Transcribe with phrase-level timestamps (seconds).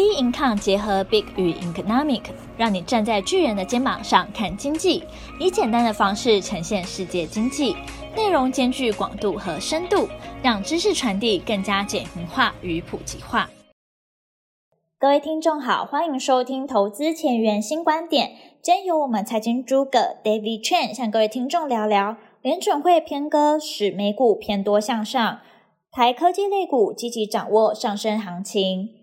[0.00, 2.22] Bincom 结合 Big 与 Economic，
[2.56, 5.04] 让你站在巨人的肩膀上看经济，
[5.38, 7.76] 以简单的方式呈现世界经济，
[8.16, 10.08] 内容兼具广度和深度，
[10.42, 13.50] 让知识传递更加简明化与普及化。
[14.98, 18.30] 各位听众好，欢迎收听投资前沿新观点。
[18.62, 25.40] 今天由我们财经诸葛 David Chen 向各位听众聊聊，联准会偏鸽使美股偏多向上，
[25.90, 28.99] 台科技类股积极掌握上升行情。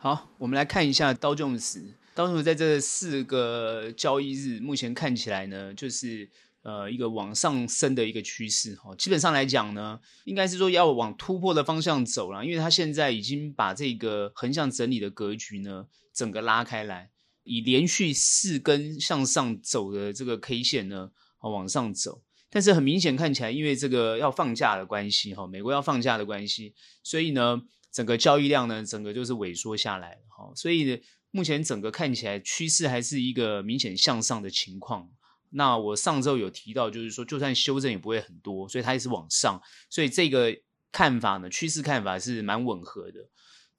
[0.00, 1.84] 好，我们来看一下刀琼斯。
[2.14, 6.30] 刀琼斯在这四个交易日，目前看起来呢，就是
[6.62, 8.76] 呃一个往上升的一个趋势。
[8.76, 17.10] 哈，基本上来讲呢，应该是说要往突破的方向走了，因为它现在已经把这个横向整理的格局呢，整个拉开来，
[17.42, 21.10] 以连续四根向上走的这个 K 线呢，
[21.40, 22.22] 往上走。
[22.48, 26.72] 但是很明显看起来，因为这个要放假的关系，哈，美国要放假的关系，
[27.02, 27.62] 所以呢。
[27.92, 35.08] 整个交易量呢，整个就是萎缩下来了哈，所以，目前整个看起来趋势还是一个明显向上的情况。
[35.50, 40.54] 那我上周有提到，就是说就算修正也不会很多，所以它也是往上，所以这个
[40.92, 43.28] 看法呢，趋势看法是蛮吻合的。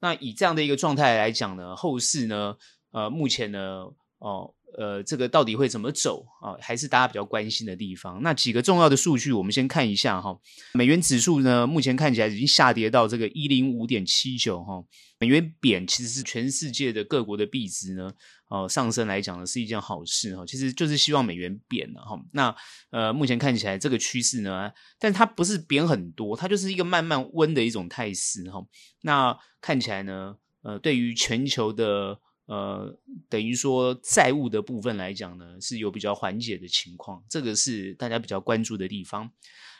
[0.00, 2.56] 那以这样的一个状态来讲呢，后市呢，
[2.90, 3.86] 呃，目前呢，
[4.18, 4.54] 哦。
[4.76, 6.56] 呃这个到底会怎么走啊？
[6.60, 8.22] 还是大家比较关心的地方。
[8.22, 10.38] 那几个重要的数据，我们先看一下哈。
[10.74, 14.82] 美元指数呢，目前看起来已经下跌到这个一零五点七九哈。
[15.18, 18.10] 美元贬其实是全世界的各国的币值呢，
[18.48, 20.46] 呃、上升来讲呢是一件好事哈。
[20.46, 22.18] 其实就是希望美元贬了哈。
[22.32, 22.54] 那
[22.90, 28.64] 呃，目前看起来这个趋势呢，但它不是贬很多，它就是一个慢慢温的一种态势哈。
[29.02, 32.18] 那看起来呢，呃，对于全球的。
[32.50, 32.98] 呃，
[33.28, 39.30] 等于说债务的部分来讲呢，是有比较缓解的情况，这个是大家比较关注的地方。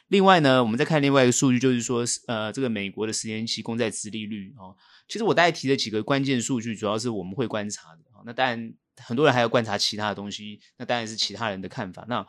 [0.06, 4.76] 另外呢，我们再看另外一个数据，就是说，呃，这个美国的十年期公债殖利率哦，
[5.08, 8.04] 其实我大概提的几个关键数据，主要是我们会观察的。
[8.24, 12.06] 那当然，很多人还要观察其他的东西，那当然是其他人的看法。
[12.08, 12.24] 那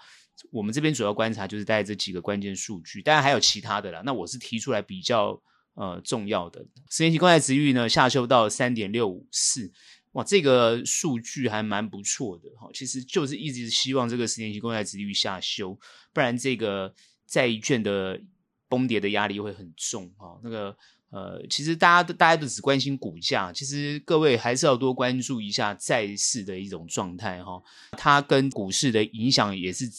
[0.51, 4.01] 我们这边主要观察就是大概这几个关键数据，当然还有其他的啦。
[4.03, 5.39] 那我是提出来比较
[5.75, 9.71] 呃重要的，十年期公债殖利率呢下修到三点六五四。
[10.13, 15.73] 哇，这个数据还蛮不错的哈，其实就是一直希望这个十年期公债殖利率下修，
[16.11, 16.93] 不然这个
[17.25, 18.19] 债券的
[18.67, 20.37] 崩跌的压力会很重哈。
[20.43, 20.75] 那个
[21.11, 29.89] 呃，其实大家都大家都只关心股价，其实各位还是要多关注一下债市的一种状态哈，它跟股市的影响也是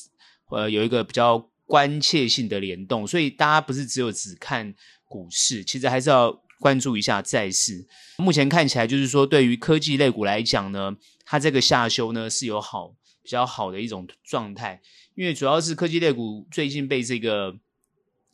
[0.51, 4.75] 呃有一个比较关切性的联动，所以大家不是只有只看
[5.07, 6.42] 股市，其实还是要。
[6.63, 7.85] 关注一下债市，
[8.19, 14.81] 目前看起来就是说，对于科技类股来讲呢，它这个下修呢是有好比较好的一种状态，
[15.17, 17.53] 因为主要是科技类股最近被这个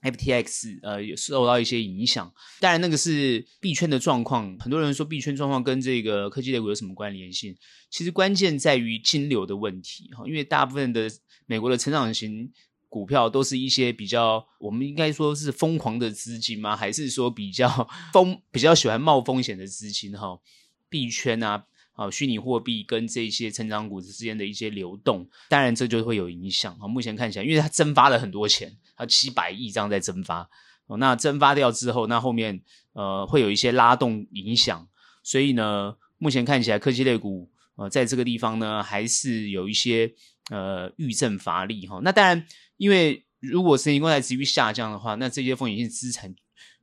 [0.03, 2.31] FTX 呃受到一些影响。
[2.61, 7.57] 当然，那个是币圈的状况，很多人说币圈状况跟这个科技类股有什么关联性？
[7.89, 11.11] 其实关键在于金流的问题哈，因为大部分的
[11.47, 12.53] 美国的成长型。
[12.89, 16.75] 股票都是一些比较，我们应该说是疯狂的资金吗？
[16.75, 17.69] 还是说比较
[18.13, 20.13] 疯、比较喜欢冒风险的资金？
[20.19, 20.39] 哈，
[20.89, 26.75] 币圈啊，啊，虚拟货币跟这些成长股之间的一些流动，当然这就会有影响。
[26.81, 30.49] 啊目前看起来，因为它蒸发了很多钱，它七百亿这样在蒸发，
[30.99, 32.63] 那蒸发掉之后，那后面
[32.95, 34.89] 呃会有一些拉动影响，
[35.23, 40.15] 所以呢，目前看起来科技类股呃在这个地方呢，还是有一些
[40.51, 42.01] 呃遇阵乏力哈。
[42.03, 42.47] 那当然。
[42.79, 46.33] 因为如果十年公债殖利率下降的话，那这些风险性资产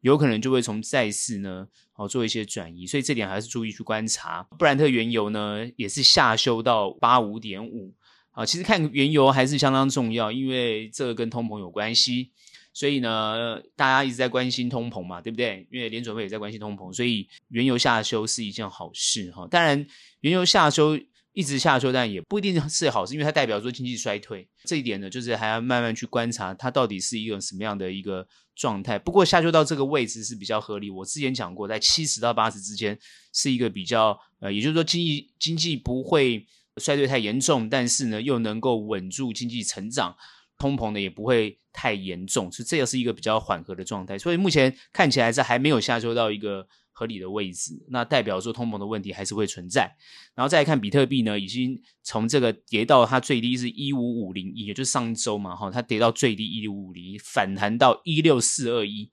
[0.01, 4.43] 有可能就会从债市呢，哦做一些转移，所以这点还是注意去观察。
[4.59, 7.93] 布兰特原油呢也是下修到八五点五
[8.31, 12.33] 啊，其实看原油还是相当重要，因为这个跟通膨有关系，
[12.73, 15.65] 所以呢大家一直在关心通膨嘛，对不对？
[15.71, 19.47] 因为联准会也在关心通膨，所以原油下修是一件好事哈。
[19.49, 19.87] 当然，
[20.19, 20.99] 原油下修。
[21.35, 24.47] 一直下修，但也不一定是好事，因为它代表说经济衰退。
[24.63, 28.25] 这一点呢，就是还要慢慢去观察它到底是一个什么样的一个
[28.55, 28.97] 状态。
[28.97, 30.89] 不过下修到这个位置是比较合理。
[30.89, 32.97] 我之前讲过，在七十到八十之间
[33.33, 36.47] 是一个比较呃，也就是说经济经济不会
[36.77, 40.15] 衰退太严重，但是呢又能够稳住经济成长，
[40.57, 44.17] 通膨呢也不会太严重，所以这个是一个比较缓和的状态。
[44.17, 46.65] 所以目前看起来是还没有下修到一个。
[46.97, 49.93] 合理的位置，那代表说通膨的问题还是会存在。
[50.33, 59.11] 然后再来看比特币呢，已经从这个跌到它最低是一五五零一，也就是上周嘛，哈，它跌到最低一五五零一，反弹到一六四二一，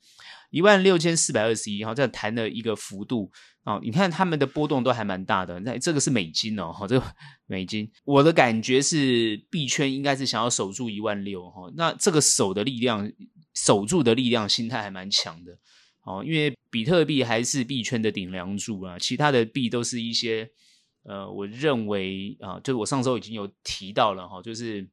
[0.50, 3.32] 一万六千四百二十一，哈这样弹了一个幅度
[3.64, 5.58] 啊，你看他们的波动都还蛮大的。
[5.61, 7.06] 那这个是美金哦，哈，这个
[7.46, 13.11] 美金，我的感觉是币圈应该是想要守住一万六哈，那这个守的力量，
[13.55, 15.58] 守住的力量，心态还蛮强的。
[16.02, 20.50] 哦，因为比特币还是币圈的顶梁柱啊，其他的币都是一些
[21.04, 24.88] 呃，我认为啊，就是我上周已经有提到了哈，就是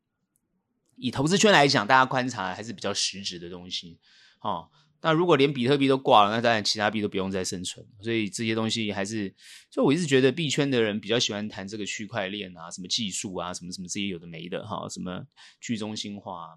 [0.96, 3.98] 以投资圈来讲，大家观察还是比较实质的东西，
[4.42, 4.70] 哦。
[5.02, 7.86] 那如果连比特币都挂了，那当然其他币都不用再生存。
[8.02, 9.34] 所以这些东西还是，
[9.72, 15.26] 所以我一直觉得币圈的人比较喜欢谈这个区块链啊，什么技术啊，什么什么这些有的没的哈，什么
[15.62, 16.50] 去中心化，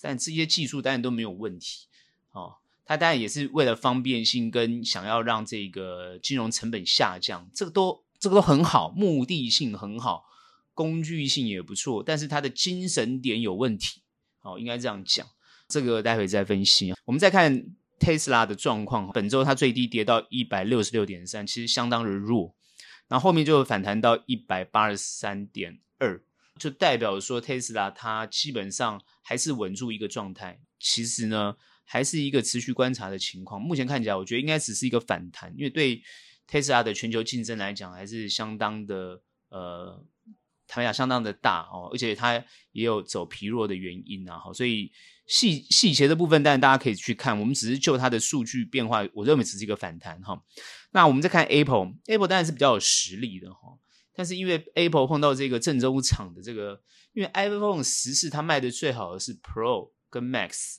[0.00, 1.88] 但这些技术当然都没有问题。
[2.30, 2.54] 哦，
[2.88, 10.24] 它当然也是为了方便性跟想要让这个金融成本下降，这个都这个都很好，目的性很好，
[10.74, 14.00] 工具性也不错，但是它的精神点有问题。
[14.40, 15.24] 哦，应该这样讲，
[15.68, 16.92] 这个待会再分析。
[17.04, 17.76] 我们再看。
[18.00, 22.54] Tesla 的状况，本周它最低跌到一百六十六点三，其实相当的弱，
[23.08, 26.22] 然后后面就反弹到一百八十三点二，
[26.56, 30.60] 就代表说 Tesla 它基本上还是稳住一个状态。
[30.78, 31.56] 其实呢，
[31.88, 33.58] 还是一个持续观察的情况。
[33.60, 36.02] 目前看起来，我觉得应该只是一个反弹，因为对
[36.46, 40.04] Tesla 的全球竞争来讲，还是相当的呃，
[40.66, 42.34] 他们讲相当的大哦，而且它
[42.72, 44.92] 也有走疲弱的原因啊，好，所以。
[45.28, 47.38] 细细节的部分，当然大家可以去看。
[47.38, 50.42] 我们只是就它的数据变化，我认为只是一个反弹哈。
[50.92, 53.76] 那我们再看 Apple，Apple 当然是比较有实力的哈。
[54.14, 56.80] 但是因为 Apple 碰到这个郑州厂的这个，
[57.12, 60.76] 因为 iPhone 十四它卖的最好的是 Pro 跟 Max。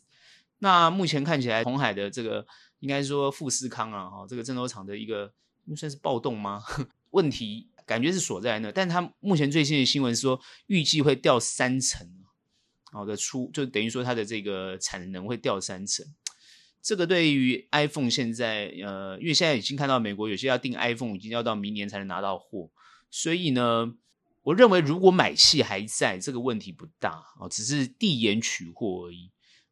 [0.60, 2.46] 那目前看起来，红海的这个
[2.80, 5.34] 应该说富士康啊哈，这个郑州厂的一个
[5.76, 6.64] 算是暴动吗？
[7.12, 12.08] 问题感觉是锁在那，但是它目前最新的新闻说，预计会掉三成。
[12.92, 16.04] 好的出就等于说它的这个产能会掉三成，
[16.82, 22.72] 这个对于 iPhone 现在呃，因为现在已经看到美国有些要订 iPhone 已经要到明年才能拿到货，
[23.12, 23.94] 所以呢，
[24.42, 29.30] 我认为如果买气还在，这个问题不大哦，只是递延取货而已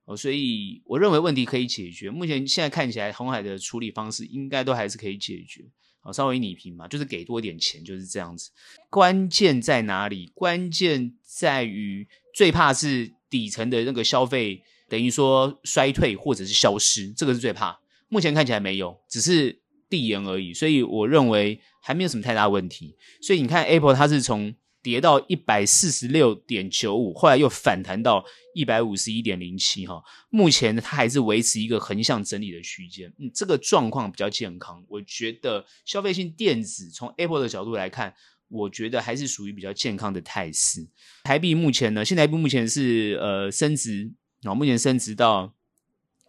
[0.08, 2.10] 哦，所以我认为问题可以解决。
[2.10, 5.64] 目前现在看起来，红海的处理方式应该都还是可以解决，
[6.00, 8.50] 好，稍微拟平嘛，就是给多点钱，就是这样子。
[8.90, 10.32] 关键在哪里？
[10.34, 12.08] 关键在于。
[12.34, 17.80] 最怕是底层的那个消费，等于说衰退或者是消失，这个是最怕。
[18.10, 19.60] 目前看起来没有，只是
[19.90, 22.96] 递延而已，所以我认为还没有什么太大问题。
[23.24, 34.84] 所以你看，Apple 它是从跌到一百四十六点九五，后来又反弹到一百五十一点零七，哈，目前它还是维持一个横向整理的区间，嗯，这个状况比较健康。
[34.88, 38.14] 我觉得消费性电子从 Apple 的角度来看。
[38.50, 40.88] 我觉得还是属于比较健康的态势。
[41.26, 44.04] 台币目前呢，现在目前是呃升值，
[44.42, 45.54] 然后目前升值到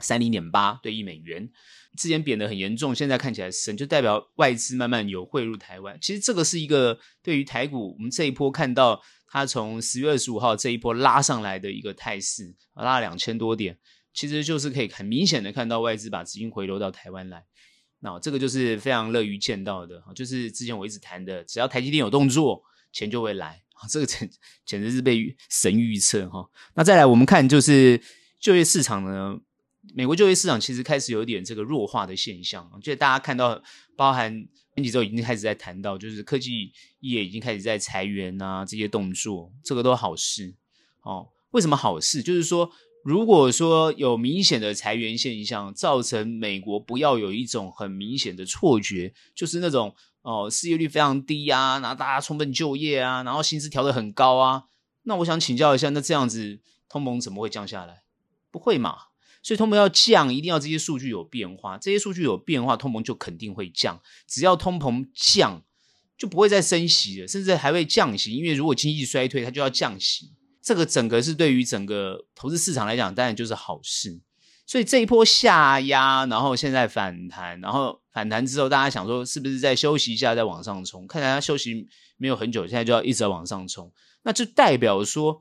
[0.00, 1.48] 三零点八对一美元，
[1.96, 5.99] 之前贬得很严重，现在看起来升，就代表外资慢慢有汇入台湾。
[6.00, 13.79] 其实这个是一个对于台股，我们这一波看到它从十月二十五号这一波拉上来的一个态势，拉了两千多点，
[14.12, 17.44] 其实就是可以很明显的看到外资把资金回流到台湾来。
[18.00, 22.62] 那这个就是非常乐于见到的，就是之前我一直谈的，只要台积电有动作，
[22.93, 24.31] 钱就会来，这个简
[24.64, 26.49] 简直是被神预测哈。
[26.75, 28.00] 那再来我们看就是
[28.38, 29.37] 就业市场呢，
[29.94, 33.62] 美国就业市场其实开始有点这个弱化的现象，就大家看到，
[33.96, 40.55] 包含前几周已经开始在谈到，就是科技业已经开始在裁员啊，这些动作，这个都好事
[41.02, 41.29] 哦。
[41.50, 42.23] 为什么好事？
[42.23, 42.70] 就是说。
[43.05, 54.64] 如果说有明显的裁员现象，造成美国不要有一种很明显的错觉，就是那种哦失业率非常低啊，然后大家充分就业啊，然后薪资调得很高啊，
[55.04, 58.02] 那我想请教一下，那这样子通膨怎么会降下来？
[58.50, 58.97] 不会嘛？
[59.42, 64.00] 所以通膨要降，一定要这些数据有变化，这些数据有变化，通膨就肯定会降。
[64.26, 65.62] 只要通膨降，
[66.16, 70.33] 就不会再升息了，甚至还会降息，因为如果经济衰退，它就要降息。
[70.61, 74.21] 这个整个是对于整个投资市场来讲，当然就是好事。
[74.66, 81.07] 所以这一波下压，然后现在反弹，然后反弹之后，大家想说是不是再休息一下再往上冲？
[81.07, 81.87] 看来它休息
[82.18, 83.90] 没有很久，现在就要一直往上冲，
[84.25, 85.40] 那就代表说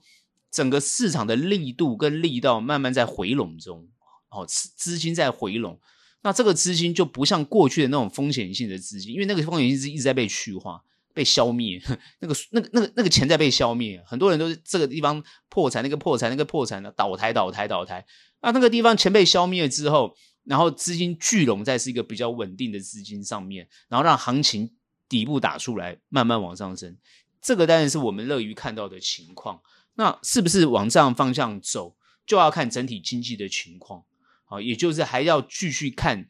[0.52, 3.88] 整个市场的力度跟力道慢慢在回笼中，
[4.30, 5.80] 哦，资资金在回笼。
[6.22, 10.84] 那这个资金就不像过去的那种风险性的资金，因为那个风险性是一直在被去化。
[11.14, 11.82] 被消灭，
[12.22, 18.06] 那个、那个、那个、那个钱在被消灭，很多人都是这个地方破产，那个破产，那个破产的倒台、倒台、倒台。
[18.44, 24.70] 那那个地方钱被消灭了之后，然后资金聚拢在是一个比较稳定的资金上面，然后让行情
[25.10, 26.96] 底部打出来，慢慢往上升。
[27.42, 29.60] 这个当然是我们乐于看到的情况。
[29.98, 34.06] 那是不是往这样方向走，就要看整体经济的情况。
[34.46, 36.28] 啊，也就是还要继续看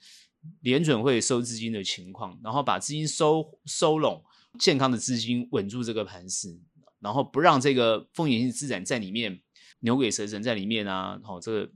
[0.62, 4.24] 联准会收资金的情况，然后把资金收收拢。
[4.58, 6.60] 健康的资金稳住这个盘势，
[7.00, 9.40] 然后不让这个风险性资产在里面
[9.82, 11.72] 牛鬼蛇神在里面啊，好、哦，这个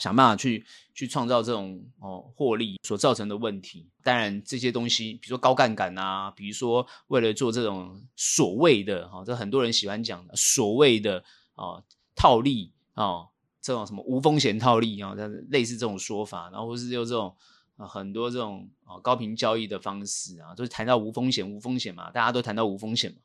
[0.00, 0.64] 想办法去
[0.94, 3.86] 去创造这种哦获利所造成的问题。
[4.02, 11.22] 当然，这些东西，比如说高杠杆啊，比如说为了做这种所谓的哈，这很多人喜欢讲的所谓的
[11.54, 11.84] 啊
[12.16, 13.28] 套利啊，
[13.60, 15.14] 这种什么无风险套利啊，
[15.50, 17.36] 类似这种说法，然后或是用这种
[17.76, 23.18] 啊很多这种啊高频交易的方式啊，都是谈到无风险无风险嘛，大家都谈到无风险嘛，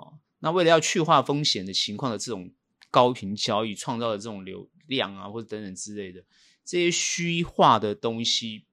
[0.00, 2.52] 哦，那为了要去化风险的情况的这种。
[2.92, 6.24] 高频交易创造的这种流量啊，或者等等之类的
[6.64, 8.64] 这些虚化的东西，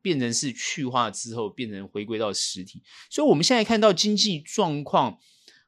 [0.00, 2.82] 变成是去化之后，变成回归到实体。
[3.08, 5.18] 所以我们现在看到经济状况，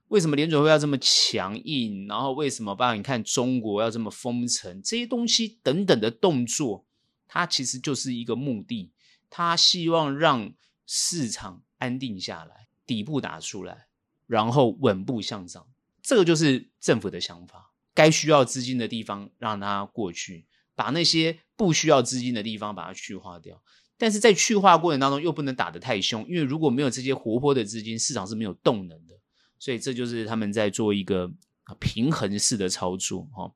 [0.09, 2.07] 为什么联准会要这么强硬？
[2.07, 4.83] 然后为什么包括你看中国要这么封城？
[4.83, 6.85] 这些东西等等的动作，
[7.26, 8.93] 它其实就是一个目的，
[9.31, 10.53] 它希望让
[10.87, 13.87] 市场安定下来，底部打出来，
[14.26, 15.67] 然后稳步向上。
[16.03, 17.73] 这个就是政府的想法。
[17.95, 23.63] 该需要资金的地方让它过去，把那些不需要资金的地方把它去化掉。
[23.97, 29.15] 但是在去化过程当中又不能打得太凶，因为如果没有这些活泼的资金，市场是没有动能的。
[29.61, 31.33] 所以这就是他们在做一个
[31.79, 33.53] 平衡式的操作哈。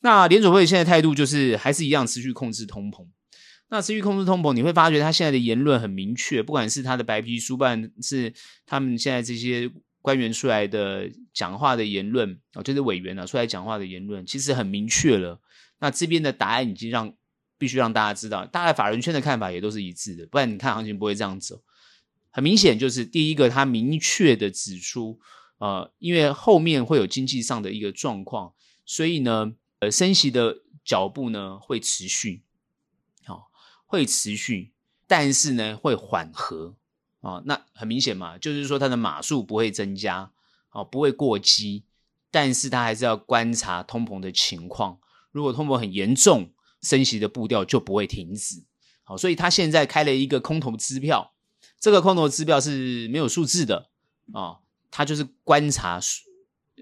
[0.00, 3.06] 那联准会现在态度就是还是一样，持续控制通膨。
[3.70, 8.32] 那持续控制通膨，你会发觉他现在的言论很明确，不管是他的白皮书办，是
[8.66, 9.72] 他们现在这些。
[10.02, 15.40] 官员出来的讲话的言论啊，就是委员啊出来讲话的言论，其实很明确了。
[15.78, 17.14] 那这边的答案已经让
[17.58, 21.62] 必须让大家知道，大概法人圈的看法也都是一致的，不然你看行情不会这样走。
[22.30, 25.18] 很明显，就是第一个，他明确的指出，
[25.58, 28.54] 呃，因为后面会有经济上的一个状况，
[28.86, 32.42] 所以呢，呃，升息的脚步呢会持续，
[33.24, 33.42] 好、哦，
[33.84, 34.72] 会持续，
[35.06, 36.76] 但是呢会缓和。
[37.20, 40.30] 啊、哦，那很明显嘛，就是说它的码数不会增加，
[40.72, 41.84] 哦，不会过激，
[42.30, 44.98] 但是它还是要观察通膨的情况。
[45.30, 48.64] 如果通膨很严重，升息的步调就不会停止。
[49.04, 51.34] 好、哦，所以他现在开了一个空头支票，
[51.78, 53.90] 这个空头支票是没有数字的
[54.32, 54.58] 啊、哦，
[54.90, 56.00] 他就是观察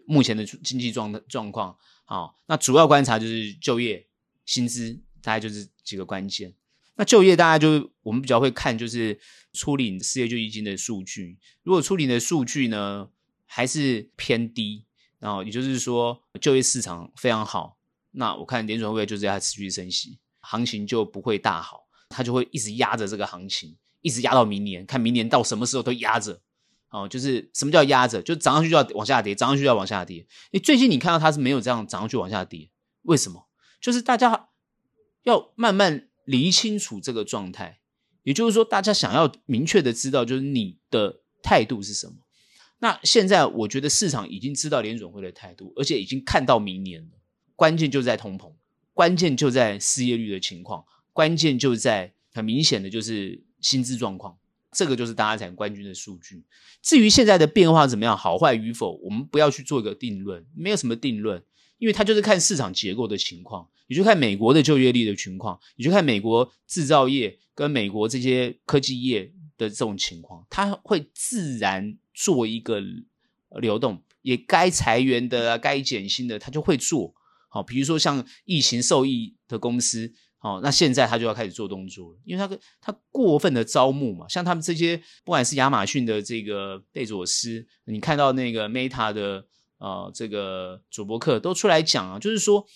[0.06, 1.76] 目前的经济状状况。
[2.04, 4.06] 好、哦，那主要观察就是就业、
[4.46, 6.54] 薪资，大概就是几个关键。
[6.98, 9.20] 那就业，大家就我们比较会看，就是
[9.52, 11.38] 初领失业救济金的数据。
[11.62, 13.08] 如果初领的数据呢
[13.46, 14.84] 还是偏低，
[15.20, 17.78] 然后也就是说就业市场非常好，
[18.10, 26.42] 那我看联准会就是要持续升息，行情就不会大好，它就会一直压着这个行情，一直压到明年，看明年到什么时候都压着。
[26.90, 28.20] 哦，就是什么叫压着？
[28.20, 30.26] 就涨上去就要往下跌，涨上去就要往下跌。
[30.50, 32.70] 你最近你看到它是没有这样涨上去往下跌，
[33.02, 33.48] 为什么？
[33.80, 34.48] 就是大家
[35.22, 36.07] 要慢慢。
[36.28, 37.80] 理清楚这个状态，
[38.22, 42.16] 也就是说，大家想要明确的知道，就是你的态度是什么。
[42.80, 47.18] 那现在我觉得市场已经知道联准会的态度，而且已经看到明年了。
[47.56, 48.52] 关键就在通膨，
[48.92, 54.36] 关键就在失业率的情况，关键就在很明显的就是薪资状况。
[54.70, 56.44] 这个就是大家才关注的数据。
[56.82, 61.42] 至于现在的变化怎么样，好坏与否，我们不要去做一个定论，没有什么定论。
[61.78, 72.80] 因为它就是看市场结构的情况，你就看美国的就业率的情况，你就看美国制造业跟美国这些科技业的这种情况，它会自然做一个
[73.60, 77.14] 流动，也该裁员的啊，该减薪的，它就会做。
[77.48, 89.46] 好，比如说像疫情受益的公司，好，那现在它就要开始做动作了，因为它它过分的招募嘛，像他们这些，不管是亚马逊的这个贝佐斯，你看到那个 Meta 的。
[89.80, 92.66] 呃，这个主播客都出来讲啊，就是说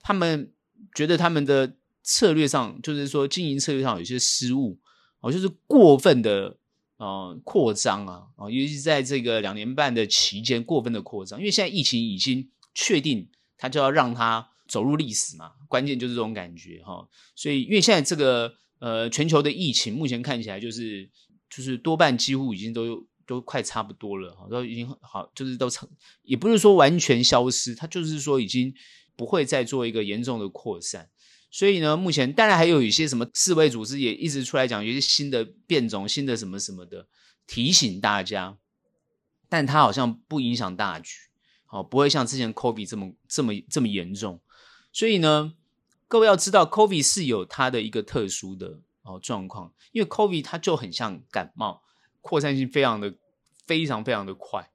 [0.00, 0.52] 他们
[0.94, 4.78] 觉得他们的策略上，就是说经营策略上有些失误，
[5.20, 6.56] 哦，就是过分的
[6.96, 21.08] 呃扩张啊，啊，尤其是在这个两年半的期间过分的扩张，因为现在疫情已经确定，他就要让它走入历史嘛，关键就是这种感觉哈、所以因为现在这个呃全球的疫情目前看起来就是
[21.50, 23.06] 就是多半几乎已经都。
[23.28, 25.86] 都快差不多了，都已经好，就是都成，
[26.22, 28.72] 也不是说完全消失，它就是说已经
[29.18, 31.10] 不会再做一个严重的扩散。
[31.50, 37.08] 所以呢，目前当然还有一些什么世卫组织也一直出来讲，有些新的变种、新的什么什么的
[37.46, 38.56] 提醒大家，
[39.48, 41.14] 但它好像不影响大局，
[41.66, 44.40] 好，不会像之前 COVID 这么这么这么严重。
[44.92, 45.54] 所以呢，
[46.06, 51.82] 各位要知道，COVID 是有它的一个特殊的哦状况，因为 COVID 它就很像感冒。
[52.20, 53.14] 扩散性非常的
[53.64, 54.70] 非常非常的快，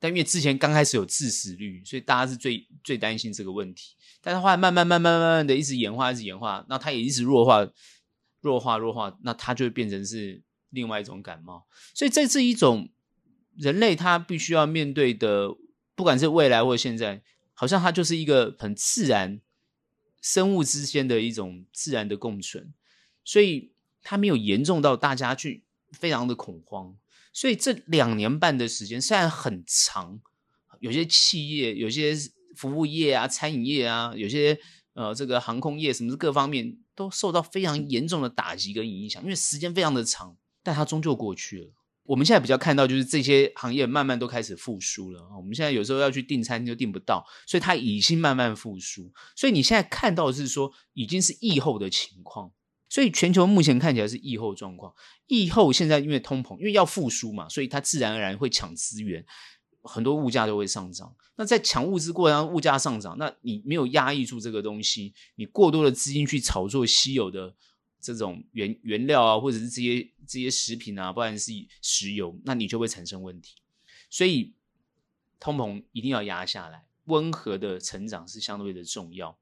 [0.00, 3.94] 但因为之前刚开始有致死率，所以大家是最最担心这个问题。
[4.20, 7.68] 但是后来慢慢慢慢慢慢的一直演化，一直演化，那它也一直弱化、
[8.40, 11.66] 弱化、弱化，那它就会变成是另外一种感冒。
[11.94, 12.88] 所以这是一种
[13.56, 15.54] 人类他必须要面对的，
[15.94, 17.22] 不管是未来或现在，
[17.54, 19.40] 好像它就是一个很自然
[20.20, 22.72] 生物之间的一种自然的共存，
[23.24, 26.96] 所以它没有严重到大家去非常的恐慌。
[27.40, 30.20] 所以这两年半的时间虽然很长，
[30.80, 32.12] 有些企业、有些
[32.56, 34.58] 服务业啊、餐饮业啊、有些
[34.94, 41.70] 呃这个航空业，什么各方面都受到非常严重的打击跟影响，因为时间非常的长，但它终究过去了。
[42.02, 45.28] 我们现在比较看到就是这些行业慢慢都开始复苏了。
[45.36, 49.12] 我们现在有时候要去订餐就订不到，所以它已经慢慢复苏。
[49.36, 52.50] 所以你现在看到的是说已经是疫后的情况。
[52.88, 54.94] 所以全球目前看起来是疫后状况。
[55.26, 59.24] 疫后现在因为通膨，因为要复苏嘛，所以它自然而然会抢资源，
[59.82, 61.14] 很多物价都会上涨。
[61.36, 67.54] 那在抢物资过程中，物价上涨，那你没有压抑住这个东西，你过多的资金去炒作稀有的。
[68.00, 71.50] 这种原原料啊，或者是这些这些食品啊，不然是
[71.82, 73.56] 石油，那你就会产生问题。
[74.08, 74.54] 所以
[75.40, 79.36] 通膨一定要压下来，温和的成长是相对的重要。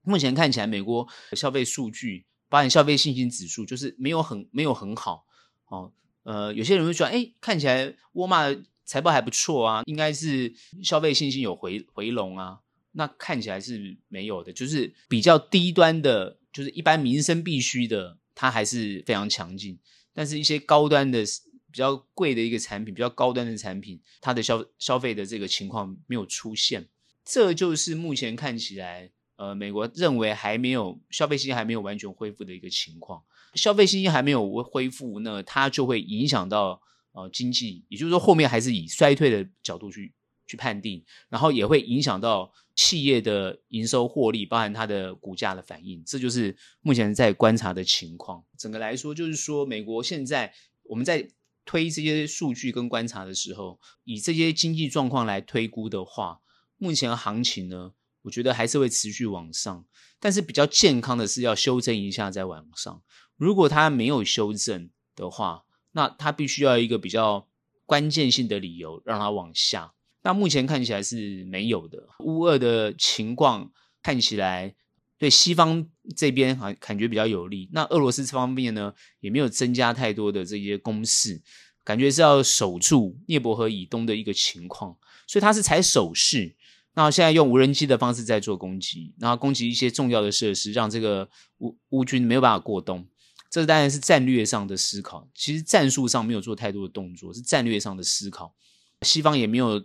[0.00, 5.24] 目前看起来，美国消费数据，包含消费信心指数，就是没有很没有很好
[5.68, 5.90] 哦。
[6.22, 12.58] 呃，有些人会说，哎，看起来沃尔玛财报还不错啊，应该是消费信心有回回笼啊。
[12.92, 16.36] 那看起来是没有的，就是比较低端的。
[16.52, 19.78] 就是一般民生必须的，它还是非常强劲。
[20.12, 21.24] 但是，一些高端的、
[21.70, 26.86] 比较贵的一个产品，比较高端的产品，它的消消费的这个情况没有出现。
[27.24, 29.10] 这就是目前看起来，
[29.42, 33.20] 呃，美国认为还没有消费信心还没有完全恢复的一个情况。
[33.54, 36.80] 消费信心还没有恢复，那它就会影响到
[37.12, 40.14] 呃经济，也就是说，后面还是以衰退的角度去
[40.46, 42.52] 去判定，然后也会影响到。
[42.74, 48.42] 企业的营收获利，包含它的股价的反应，这就是目前在观察的情况。
[48.56, 51.28] 整个来说，就是说，美国现在我们在
[51.66, 56.40] 推这些数据跟观察的时候，以这些经济状况来推估的话，
[56.78, 59.84] 目前行情呢，我觉得还是会持续往上，
[60.18, 63.02] 但是比较健康的是要修正一下再往上。
[63.36, 67.48] 如果它没有修正的话，那它必须要一个比较
[67.84, 69.92] 关键性的理由让它往下。
[70.22, 71.98] 那目前看起来是没有的。
[72.20, 74.72] 乌俄的情况看起来
[75.18, 75.84] 对西方
[76.16, 77.68] 这边好像感觉比较有利。
[77.72, 81.42] 那俄罗斯这方面呢，也没有增加太多的这些攻势，
[81.82, 86.54] 感觉是要守住涅伯河以东的一个情况，所以他是采守势。
[86.94, 91.28] 那现在用无人机的方式在做攻击，然后攻击一些重要的设施，让这个
[91.58, 93.06] 乌乌军没有办法过冬。
[93.50, 98.54] 这当然是战略上的思考，其实战术上没有做太多的动作，是战略上的思考。
[99.02, 99.84] 西方也没有。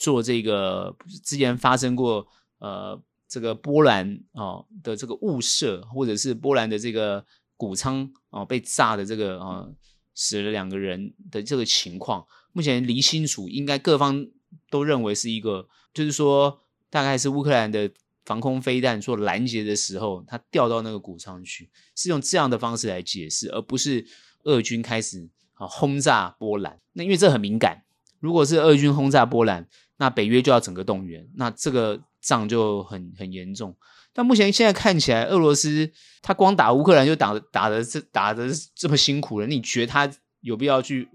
[0.00, 2.24] 做这个之前发生过
[2.60, 9.74] 呃这个波兰哦的这个误射，或者是波兰的这个谷仓哦被炸的这个啊、哦、
[10.14, 14.24] 死了两个人的这个情况，目前厘清楚，应该各方
[14.70, 15.68] 都认为是一个，
[15.98, 17.90] 就是说大概是乌克兰的
[18.24, 24.06] 防空飞弹做拦截的时候，它掉到那个谷仓去，是用这样的方式来解释，而不是
[24.44, 26.78] 俄军开始啊轰炸波兰。
[26.92, 27.82] 那因为这很敏感，
[28.20, 29.66] 如果是俄军轰炸波兰。
[30.00, 33.74] 那北约就要整个动员，那这个仗就很很严重。
[34.12, 35.90] 但目前现在看起来，俄罗斯
[36.22, 40.08] 他光打乌克兰就打打的这打的这么辛苦了，你觉得他
[40.40, 41.08] 有必要去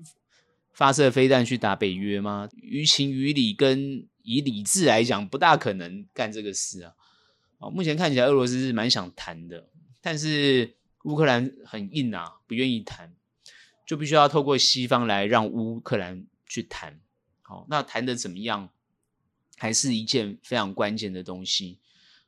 [0.73, 2.49] 发射飞弹去打北约吗？
[2.61, 6.93] 于情于理跟以理智来讲，不大可能干这个事啊。
[7.59, 9.69] 哦，目前看起来俄罗斯是蛮想谈的，
[10.01, 13.13] 但是乌克兰很硬啊，不愿意谈，
[13.85, 16.99] 就必须要透过西方来让乌克兰去谈。
[17.41, 18.69] 好，那谈的怎么样，
[19.57, 21.79] 还是一件非常关键的东西。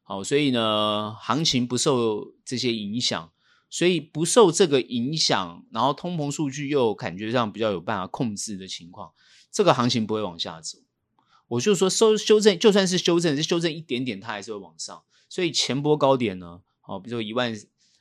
[0.03, 3.31] 好，所以呢，行情不受这些影响，
[3.69, 9.11] 所以不受这个影响，然后通膨数据又感觉上比较有办法控制的情况，
[9.51, 10.77] 这个行情不会往下走。
[11.47, 15.03] 我就说收修正，就算是修正，是修正一点点，它还是会往上。
[15.29, 17.55] 所以前波高点呢，好，比如说一万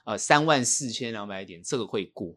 [0.05, 2.35] 呃三万四千两百点，这个会过，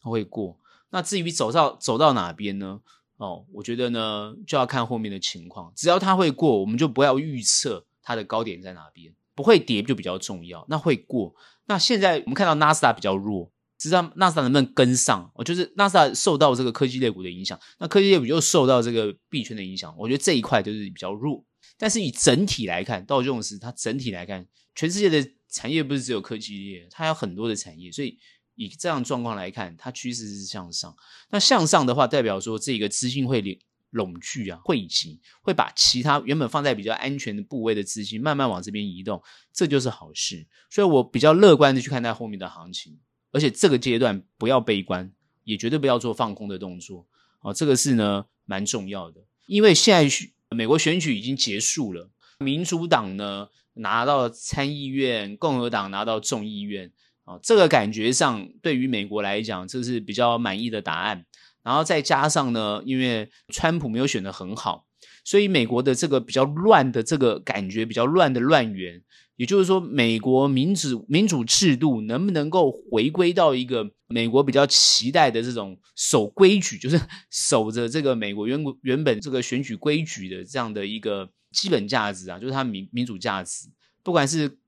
[0.00, 0.58] 会过。
[0.90, 2.80] 那至于走到走到哪边呢？
[3.16, 5.72] 哦，我觉得呢，就要看后面的情况。
[5.76, 9.12] 只要它会过，我们就不要预测它的高点在哪边。
[9.34, 10.66] 不会跌就比较重要。
[10.68, 11.32] 那会过。
[11.66, 15.30] 那现在我们看到纳斯达比较弱，知道纳斯达能不能跟上？
[15.34, 19.94] 哦，就是纳斯达受到这个科技类股的影响，那科技类股又受到这个币圈的影响。
[19.96, 21.44] 我觉得这一块就是比较弱。
[21.78, 28.18] 但是以整体来看，道琼斯它整体来看，全世界的产业不是只有科技业，它有很多的产业，所以。
[28.60, 30.92] 以这样状况来看，它趋势是向上。
[31.30, 33.56] 那向上的话，代表说这个资金会
[33.90, 40.44] 拢聚啊，汇集，会把其他原本放在比较安全的部位的资金慢慢往这边移动，这就是好事。
[40.70, 42.98] 所以我比较乐观的去看待后面的行情，
[43.32, 45.10] 而且这个阶段不要悲观，
[45.44, 47.06] 也绝对不要做放空的动作。
[47.40, 56.90] 哦，这个是呢蛮重要的，因为现在美国选举已经结束了，民主党呢拿到参议院，共和党拿到众议院，
[57.24, 61.24] 啊，这个感觉上对于美国来讲，这是比较满意的答案。
[61.62, 64.86] 然后再加上呢，因为川普没有选得很好，
[65.22, 69.02] 所以美国的这个比较乱的这个感觉，比较乱的乱源，
[69.38, 83.68] 也就是说，美国民主民主制度能不能够回归到一个美国比较期待的这种守规矩， 就是守着这个美国原原本这个选举规矩的这样的一个基本价值啊，就是它民民主价值，
[84.02, 84.58] 不管是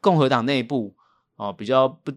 [0.00, 0.96] 共和党内部
[1.36, 2.10] 哦比较不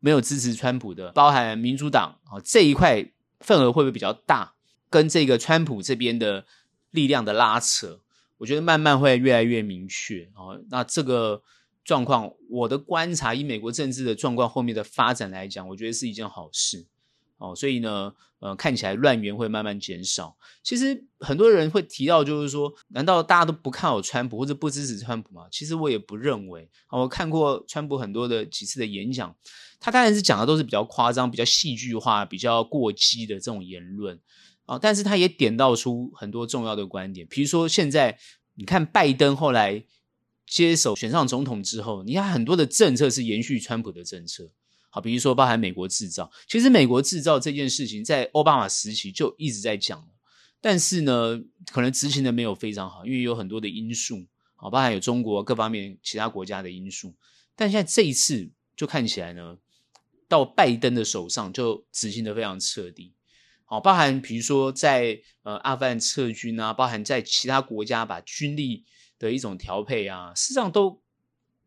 [0.00, 3.12] 没有支持川普的，包含民主党哦这一块。
[3.42, 4.52] 份额会不会比较大？
[4.90, 6.44] 跟这个川普这边的
[6.90, 8.00] 力量的拉扯，
[8.40, 10.58] 我觉得慢慢会越来越明确哦。
[10.70, 11.42] 那这个
[11.84, 16.86] 状况，我的观察，以美国政治的状况后面的发展来讲，我觉得是一件好事
[17.36, 17.54] 哦。
[17.54, 20.38] 所以呢，呃，看起来乱源会慢慢减少。
[20.62, 25.46] 其实很多人会提到，就是说，难道大家都不看好川普或者不支持川普吗？
[25.52, 26.70] 其实我也不认为。
[26.88, 29.36] 我看过川普很多的几次的演讲。
[29.82, 34.20] 他当然是讲的都是比较夸张、比较戏剧化、比较过激的这种言论
[34.70, 38.16] 啊，但是他也点到出很多重要的观点，比如说现在
[38.54, 39.84] 你看拜登后来
[40.46, 44.48] 接手选上总统之后，你看很多的政策是延续川普的政策，
[44.88, 50.06] 好，比如说包含美国制造，其实美国制造这件事情在奥巴马时期就一直在讲，
[50.60, 57.12] 但是呢，可能执行的没有非常好，因为有很多的因素，好，包含有中国各方面其他国家的因素，
[57.56, 59.58] 但现在这一次就看起来呢。
[60.28, 63.12] 到拜登的手上就执行的非常彻底，
[63.70, 68.84] 哦，包含比如说在呃阿富汗撤军啊，包含在其他国家把军力
[69.16, 71.00] 的一种调配啊，事实上都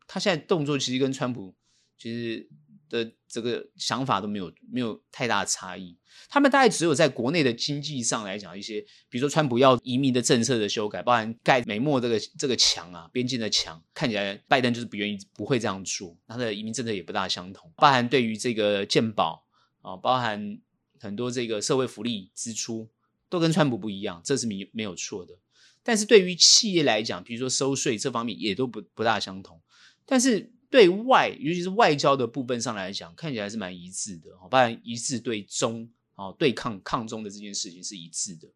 [0.06, 1.54] 他现在动作其实跟川普
[1.96, 2.46] 其实
[2.90, 5.96] 的这个想法都没有没有太大的差异。
[6.28, 16.16] 他们大概只有在国内的经济上来讲一些，比如说川普要移民的政策的修改，包含盖美墨这个这个墙啊，边境的墙，看起来拜登就是不愿意，不会这样做。
[16.28, 19.44] 他的移民政策也不大相同，包含对于这个健保
[19.80, 20.58] 啊，包含
[21.04, 22.88] 很多这个社会福利支出
[23.28, 25.38] 都跟川普不一样，这是没没有错的。
[25.82, 29.60] 但是对于企业来讲，比如说收税这方面也都不不大相同，
[30.04, 35.88] 但是对外，尤其是外交的部分上来讲，看起来是蛮一致的，哦，当然一致对中。
[36.16, 38.46] 哦，对抗抗中的这件事情是一致的，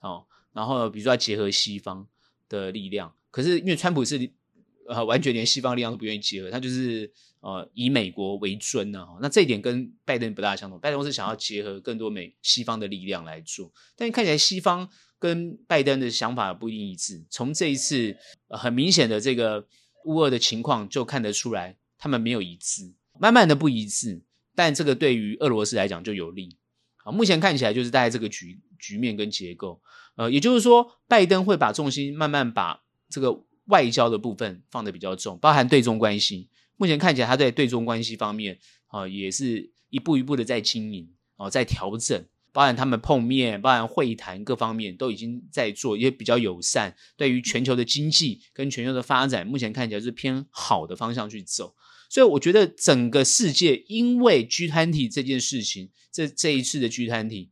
[0.00, 2.04] 哦，然后比如说要结合西方
[2.48, 4.28] 的力量，可是因为川普是
[4.88, 7.08] 呃完全连西方力量都不愿意结合，他就是
[7.40, 18.16] 呃以美国为尊呢，那这一点跟拜登不大相同，拜登是想要结合更多美西方的力量来做，但看起来西方跟拜登的想法不一定一致，从这一次
[18.48, 19.66] 呃很明显的这个
[20.04, 24.22] 乌俄的情况就看得出来，他们没有一致，慢慢的不一致，
[24.54, 26.56] 但这个对于俄罗斯来讲就有利。
[27.12, 29.80] 目前看起来就是大概这个局局面跟结构，
[30.16, 36.50] 呃，也就是说，拜登会把重心慢慢把这个外交的部分放得比较重，包含对中关系。
[36.78, 51.74] 目前看起来，他在对中关系方面，啊、也是一步一步的在经营，哦、在调整，包含他们碰面，包含会谈各方面都已经在做，也比较友善，对于全球的经济跟全球的发展，目前看起来是偏好的方向去走。
[52.08, 57.50] 所以我觉得整个世界因为 G20 这件事情，这这一次的 G20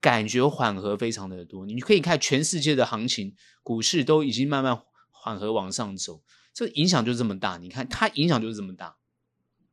[0.00, 1.66] 感觉缓和非常的多。
[1.66, 4.80] 你可以看全世界的行情，股市都已经慢慢
[5.10, 6.22] 缓和往上走，
[6.52, 7.58] 这影响就这么大。
[7.58, 8.96] 你看它影响就是这么大，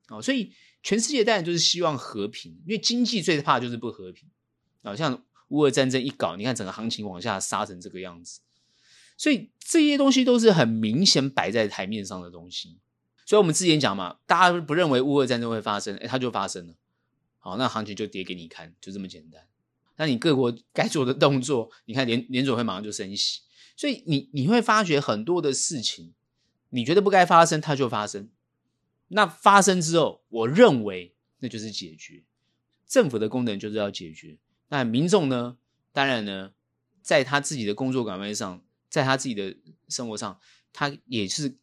[0.10, 4.30] 哦，所以全世界当然就是希望和平，因为经济最怕就是不和平。
[4.84, 8.40] 啊，像乌俄战争一搞，你看整个行情往下杀成这个样子，
[9.18, 12.80] 所以这些东西都是很明显摆在台面上的东西。
[13.26, 16.76] 所以，我们之前讲嘛，大家不认为乌俄战争会发生，诶，它就发生了。
[17.40, 19.42] 好，那行情就跌给你看，就这么简单。
[19.98, 23.42] 那你各国 该做的动作，你看联联总会马上就升息。
[23.76, 26.14] 所以你你会发觉很多的事情，
[26.70, 28.30] 你觉得不该发生，它就发生。
[29.10, 32.24] 那发生之后，我认为那就是解决。
[32.86, 34.38] 政府的功能就是要解决。
[34.70, 35.58] 那民众呢？
[35.92, 36.54] 当然呢，
[37.02, 39.56] 在他自己的工作岗位上，在他自己的
[39.90, 40.40] 生活上，
[40.74, 41.58] 他也是。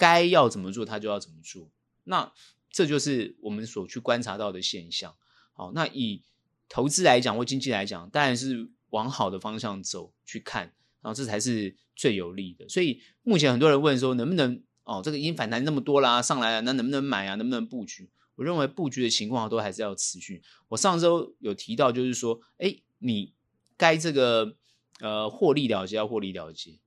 [0.00, 1.72] 该要怎么做，他就要怎么做。
[2.04, 2.32] 那
[2.70, 5.12] 这就是我们所去观察到的现象。
[5.52, 6.22] 好，那以
[6.68, 12.68] 投资来讲或经济来讲，当然是往好的方向走去看，然后这才是最有利的。
[12.68, 17.34] 所以目前很多人问说，能不能哦，这个已经反弹那么多啦，上来了，那能不能买啊？
[17.34, 18.10] 能不能布局？
[18.36, 20.42] 我认为布局的情况都还是要持续。
[20.68, 23.32] 我上周有提到，就是说，哎，你
[23.76, 24.56] 该这个
[25.00, 26.78] 呃获利了结要获利了结，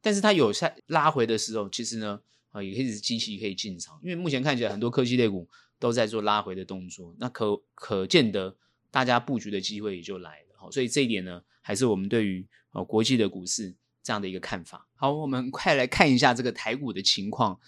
[0.00, 2.20] 但是它有在拉回的时候，其实呢。
[2.52, 8.56] 啊，也可以是机器可以进场，因为目前看起来很多科技类股都在做拉回的动作，那可可见得
[8.90, 10.56] 大家布局的机会也就来了。
[10.58, 14.88] 好，所以这一点呢，还是我们对于啊国际的股市这样的一个看法。
[14.96, 17.58] 好，我们 快来看一下这个台股的情况。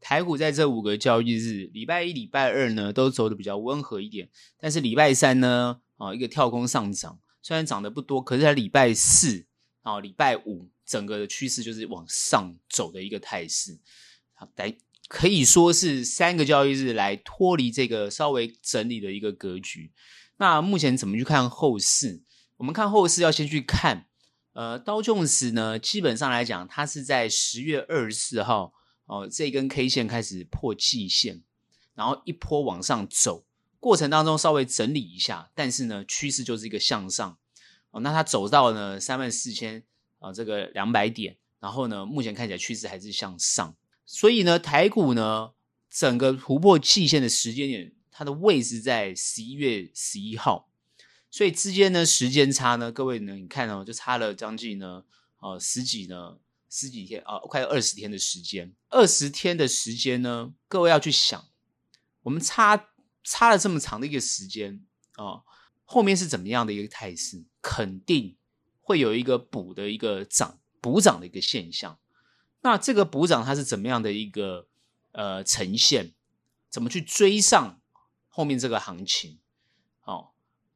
[0.00, 9.46] 台股在这五个交易日，礼拜一、礼拜二呢都走的比较温和一点，但是礼拜三呢，啊，一个跳空上涨，虽然涨得不多，可是在礼拜四
[9.82, 13.78] 啊、礼拜五，整个的趋势就是往上走的一个态势。
[14.32, 19.92] 好，来可以说是三个交易日来脱离这个稍微整理的一个格局。
[20.38, 22.22] 那目前怎么去看后市？
[22.56, 24.06] 我们看后市要先去看，
[24.52, 28.72] 呃，道琼斯呢，基本上来讲，它是在十月二十四号。
[29.06, 31.42] 哦，这根 K 线开始破季线，
[31.94, 33.44] 然后一波往上走，
[33.78, 37.36] 过程当中稍微整理一下，但是呢，趋势就是一个向上。
[37.90, 39.82] 哦，那它走到了三万四千
[40.18, 43.76] 啊，这个两百点，然后呢，目前看起来趋势还是向上。
[44.06, 45.50] 所以呢，台股呢，
[45.90, 50.70] 整个突破季线的时间点，它的位置在十一月十一号，
[51.32, 55.02] 所以之间呢，时间差呢，各位呢，你看哦，就差了将近呢，
[55.40, 56.38] 呃，十几呢。
[56.74, 61.50] 十几天啊，快二十天的时间，二十天的时间呢，各位要去想，
[62.22, 62.88] 我们差
[63.22, 64.82] 差了这么长的一个时间
[65.16, 65.44] 啊，
[65.84, 67.44] 后面是怎么样的一个态势？
[67.60, 68.38] 肯定
[68.80, 71.98] 会有一个补的一个涨补涨的一个现象。
[72.62, 74.66] 那这个补涨它是怎么样的一个
[75.10, 76.14] 呃呈现？
[76.70, 77.82] 怎么去追上
[78.28, 79.38] 后面这个行情？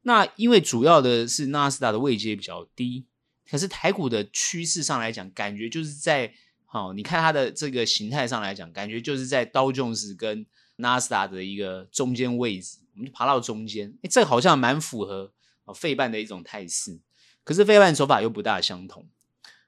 [0.01, 3.05] 那因为主要的是纳斯达的位阶比较低。
[3.49, 6.33] 可是台股的趋势上来讲，感觉就是在
[6.65, 15.31] 好、哦，你看它的这个形态上来讲，感觉就是在道琼斯跟纳斯达的一个中间位置，我们就爬到中间，诶这好像蛮符合
[15.63, 16.99] 哦费半的一种态势。
[17.45, 19.07] 可是费半手法又不大相同，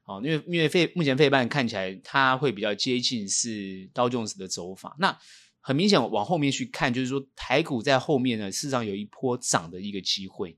[0.04, 5.18] 哦，因为因为费目前费半看起来它会比较接近是道琼斯的走法，那
[5.70, 10.58] 很明显往后面去看，就是说台股在后面呢，事实上有一波涨的一个机会。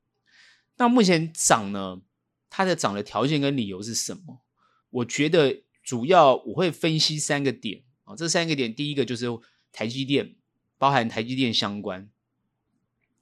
[0.78, 2.02] 那目前涨呢？
[2.50, 4.42] 它的涨的条件跟理由是什么？
[4.90, 9.26] 我觉得主要我会分析三个点啊，这三个点，第一个就是
[9.74, 10.38] 台积电，
[10.78, 12.10] 包含台积电相关，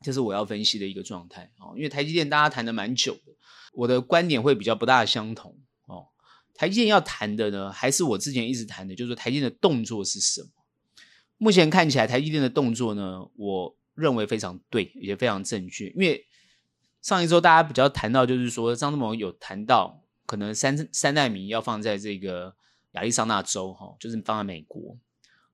[0.03, 1.73] 这是我要分析的一个状态啊。
[1.75, 3.33] 因为台积电大家谈的蛮久的，
[3.73, 6.09] 我的观点会比较不大相同哦。
[6.53, 10.49] 台积电要谈的呢，还是我之前一直谈的，就是说台积电的动作是什么？
[11.39, 16.27] 目前看起来台积电的动作呢，我认为非常对，也非常正确，因为。
[17.01, 22.53] 上一周大家比较谈到，就是说张忠谋有谈到，可能三三代米要放在这个
[22.91, 24.97] 亚利桑那州，哈，就是放在美国。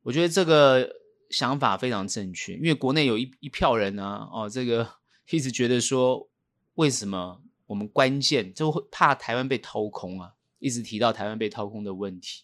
[0.01, 0.91] 我觉得这个
[1.29, 4.89] 想法非常正确，因为国内有一一票人呢，哦，这个
[5.29, 6.27] 一直觉得说，
[6.73, 10.33] 为什么我们关键就会怕台湾被掏空啊？
[10.57, 12.41] 一直提到台湾被掏空的问题。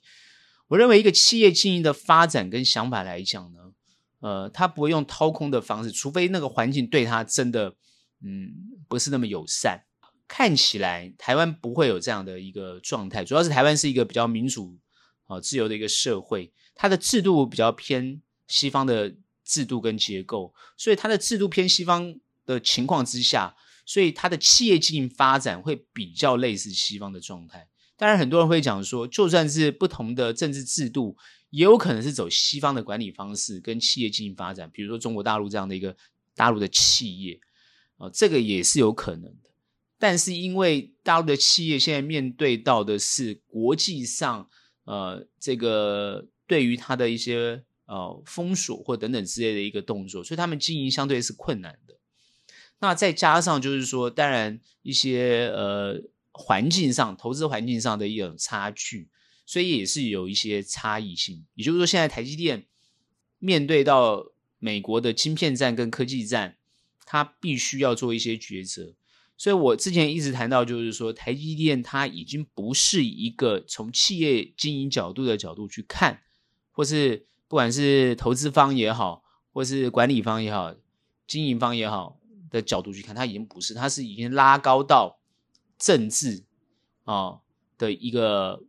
[0.71, 3.60] 我认为一个企业经营的发展跟想法来讲呢，
[4.21, 7.75] 呃，他不会用掏空的方式，除非那个环境对他真的。
[8.23, 8.53] 嗯，
[8.88, 9.84] 不是那么友善。
[10.27, 14.77] 看起来台湾不会有这样的一个状态，主要是台湾是一个比较民主、
[15.25, 23.55] 啊自由的一个社会，它的制度比较偏西方的制度跟结构，所以它的制度偏西方的情况之下，
[23.88, 27.67] 所以它的企业经营发展会比较类似西方的状态。
[28.01, 31.15] 当然，很多人会讲说，就算是不同的政治制度，
[31.51, 35.95] 也有可能是走西方的管理方式跟企业经营发展，比如说中国大陆这样的一个
[36.35, 37.39] 大陆的企业。
[37.97, 39.51] 哦，这个也是有可能的，
[39.99, 44.49] 但是因为大陆的企业现在面对到的是国际上，
[44.85, 51.93] 呃，这个对于它的一些呃封锁或等等之类的一个动作，所以他们经营相对是困难的。
[52.79, 59.09] 那再加上就是说，当然一些呃环境上、投资环境上的一种差距，
[59.45, 61.45] 所以也是有一些差异性。
[61.55, 62.67] 也就是说，现在台积电
[63.39, 64.25] 面对到
[64.59, 66.57] 美国的晶片战跟科技战。
[67.03, 68.95] 它必须要做一些抉择，
[69.35, 76.21] 所以我之前一直谈到，就是说台积电它已经不是一个从企业经营角度的角度去看，
[76.71, 80.73] 或是不管是投资方也好，或是管理方也好，
[81.27, 82.17] 经营方也好
[82.49, 85.19] 的角度去看，它已经不是，它是已经拉高到
[85.81, 86.45] 政治
[87.03, 87.41] 啊
[87.77, 88.63] 的一个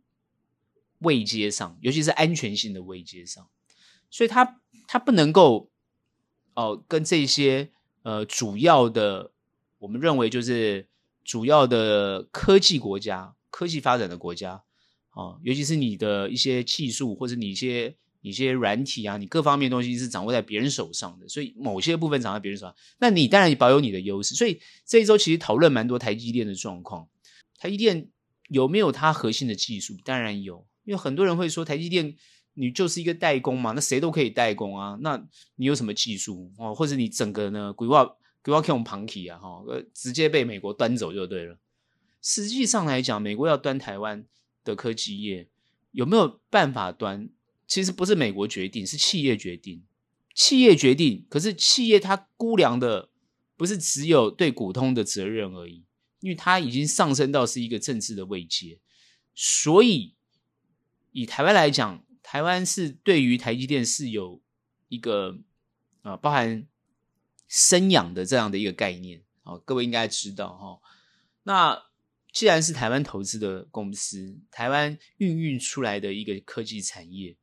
[0.99, 3.47] 位阶上，尤其是安全性的位阶上，
[4.09, 5.69] 所以它它不能够
[6.55, 7.71] 哦、跟这些。
[8.05, 9.31] 呃，主要的，
[9.79, 10.89] 我们认为就是
[11.23, 14.61] 主要的科技国家、科技发展的国家，
[15.11, 24.33] 啊，尤其是你的一些技术或者你一些一些软体啊，你各方面东西是掌握在别人手上的，所以某些部分掌握在别人手上，那你当然也保有你的优势。
[24.33, 27.07] 所以这一周其实讨论蛮多台积电的状况，
[27.59, 28.09] 台积电
[28.49, 29.95] 有没有它核心的技术？
[30.03, 32.15] 当然有，因为很多人会说台积电。
[32.55, 34.95] 你就是一个代工嘛，那谁都可以代工啊。
[35.01, 35.19] 那
[35.55, 36.71] 你有什么技术哦？
[36.71, 37.73] 或者你整个呢？
[37.73, 38.05] 规划
[38.43, 41.57] 规划用庞体啊，哈，直接被美国端走就对了。
[42.21, 44.23] 实际上来讲，美国要端台湾，
[44.63, 45.49] 的科技业
[45.93, 47.27] 有没有办法端？
[47.67, 49.83] 其实不是美国决定，是企业决定。
[50.35, 53.09] 企业决定，可是企业它估量的
[53.55, 55.85] 不是只有对股东的责任而已，
[56.21, 58.79] 因为它已经上升到是一个政治的位阶。
[59.35, 60.15] 所以
[61.11, 64.41] 以台湾来讲，台湾是对于台积电是有
[64.89, 65.37] 一个
[66.01, 66.67] 啊，包含
[67.47, 69.23] 生养的这样的一个概念。
[69.43, 70.79] 好，各位应该知道哈。
[71.43, 71.83] 那
[72.31, 77.37] 既然是台湾投资的公司，台湾孕育出来的一个科技产业。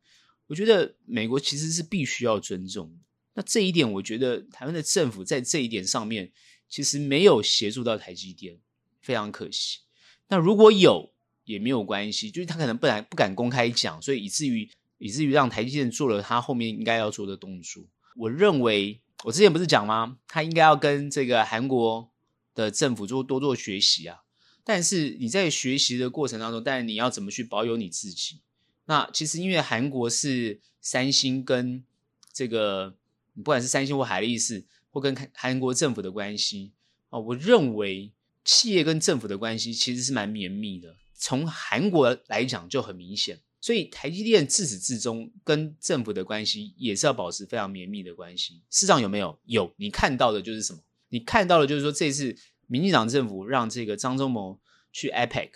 [0.50, 2.98] 我觉得美国其实是必须要尊重的。
[3.34, 6.32] 那这一点，我觉得台湾的政府在这一点上面
[6.68, 8.58] 其实没有协助到台积电，
[9.00, 9.78] 非常可惜。
[10.26, 11.12] 那如果有
[11.44, 17.84] 也没有关系，就是他可能不敢不敢公开讲，所以以至于以至于让台积电做了他后面应该要做的动作。
[18.16, 20.18] 我认为我之前不是讲吗？
[20.26, 22.10] 他应该要跟这个韩国
[22.56, 24.22] 的政府做多做学习啊。
[24.64, 28.40] 但是你在学习的过程当中，但是你要怎么去保有你自己？
[28.90, 31.84] 那其实因为韩国是三星跟
[32.32, 32.92] 这个，
[33.36, 36.72] 不管是三星或海力士，或跟韩国政府的关系
[37.08, 38.10] 啊，我认为
[38.44, 40.96] 企业跟政府的关系其实是蛮绵密的。
[41.14, 48.60] 从韩国来讲就很明显，所以台积电自始至终跟政府的关系也是要保持非常绵密的关系。
[48.70, 49.38] 市场有没有？
[49.44, 49.72] 有。
[49.76, 50.80] 你看到的就是什么？
[51.10, 54.58] 你看到的就是说，这次民进党政府让这个张忠谋
[54.90, 55.50] 去 APEC，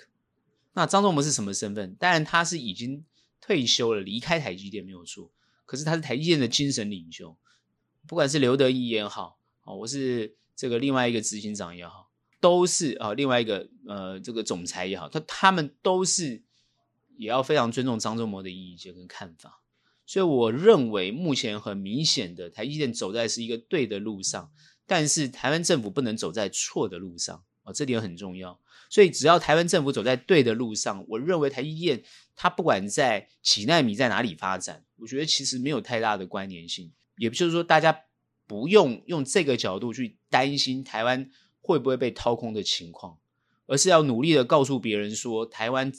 [0.75, 1.97] 那张忠谋是什么身份？
[1.97, 3.05] 当然他是已经。
[3.47, 5.31] 退休了，离开台积电没有错，
[5.67, 7.37] 可是他是台积电的精神领袖，
[8.07, 16.43] 不管是刘德一也好，哦，我是这个另外一个执行长也好，都是啊，另外一个呃这个总裁也好，他他们都是
[17.19, 19.61] 也要非常尊重张忠谋的意见跟看法，
[20.07, 24.51] 所以我认为目前很明显的台积电走在是一个对的路上，
[24.87, 27.45] 但是台湾政府不能走在错的路上。
[27.65, 32.03] 哦，这点很重要，所以只要台湾政府走在对的路上，我认为台积电
[32.37, 38.03] 它不管在几纳米在哪里发展，我觉得其实没有太大的关联性，也就是说大家
[38.47, 41.31] 不用用这个角度去担心台湾
[41.63, 43.17] 会不会被掏空的情况，
[43.67, 45.91] 而是要努力的告诉别人说，台湾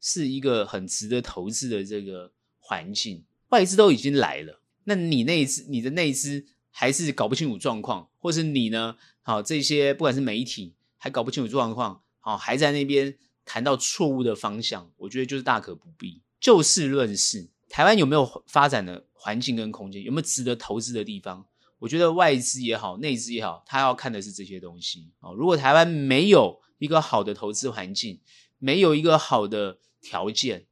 [0.00, 8.96] 是一个很值得投资的这个环境，外资都已经来了，那你那一支你的那一支还是搞不清楚状况，或是你呢？
[9.20, 10.72] 好，这些不管是媒体。
[11.02, 16.20] 还搞不清楚状况，好，还在那边谈到错误的方向，我觉得就是大可不必。
[16.38, 21.46] 就事论事，台湾有没有发展的环境跟空间，有没有值得投资的地方？
[21.78, 25.10] 我觉得外资也好，内资也好，他要看的是这些东西。
[25.20, 28.20] 哦，如果台湾没有一个好的投资环境，
[28.58, 30.66] 没有一个好的条件，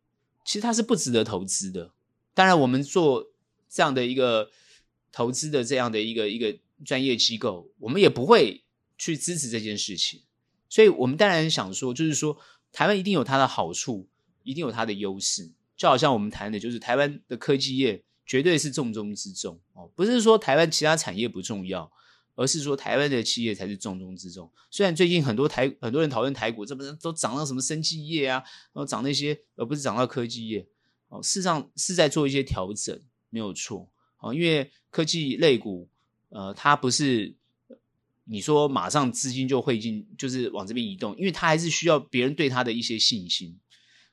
[0.44, 1.92] 其实它是不值得投资的。
[2.34, 3.30] 当然，我们做
[3.70, 4.50] 这样的一个
[5.10, 8.62] 投资的这样的一个一个专业机构，我们也不会。
[8.98, 10.22] 去支持这件事情，
[10.68, 12.36] 所以我们当然想说，就是说
[12.72, 14.08] 台湾一定有它的好处，
[14.42, 15.52] 一定有它的优势。
[15.76, 21.88] 就好像我们谈的，就是台湾的科技业绝对是重中之重哦，不是说台湾其他产业不重要，
[22.34, 24.50] 而是说台湾的企业才是重中之重。
[24.72, 30.66] 虽然最近很多台很多人讨论台股，这不是都涨到什么生技业啊，然后涨那些，而不是涨到科技业
[31.06, 31.22] 哦。
[31.22, 35.88] 事实上是在做一些调整，没有错哦，因为科技类股，
[36.30, 37.37] 呃，它不是。
[38.30, 43.58] 你说马上资金就会进，就是往这边移动，因为他还是需要别人对他的一些信心。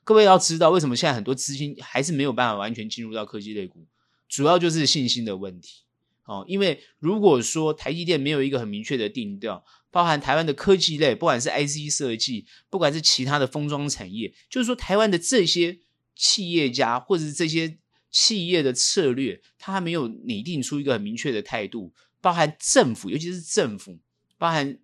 [0.04, 3.86] 各位要知道，为什么现在很多资金还是没有办法完全进入到科技类股，
[4.28, 5.82] 主要就是信心的问题。
[6.24, 15.78] 哦，因为如果说台积电没有一个很明确的定调，包含台湾的科技类，不管是 IC 设计，不管是其他的封装产业，就是说台湾的这些
[16.14, 17.78] 企业家或者是这些
[18.10, 24.00] 企业的策略，他还没有拟定出一个很明确的态度，包含政府，尤其是政府。
[24.38, 24.78] 包含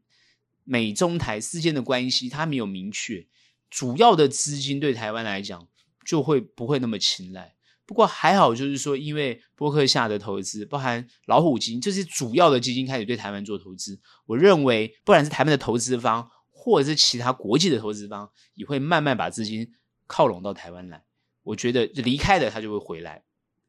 [0.64, 3.26] 美中台之间的关系，它没有明确，
[3.68, 5.68] 主要的资金对台湾来讲
[6.04, 7.54] 就会不会那么青睐。
[7.84, 19.72] 不过还好，就是说，因为波克夏的投资，包含老虎基金这些主要的基金开始对台湾做投资，我认为，不管是台湾的投资方，或者是其他国际的投资方，也会慢慢把资金
[20.06, 21.04] 靠拢到台湾来。
[21.42, 23.24] 我觉得离开的他就会回来。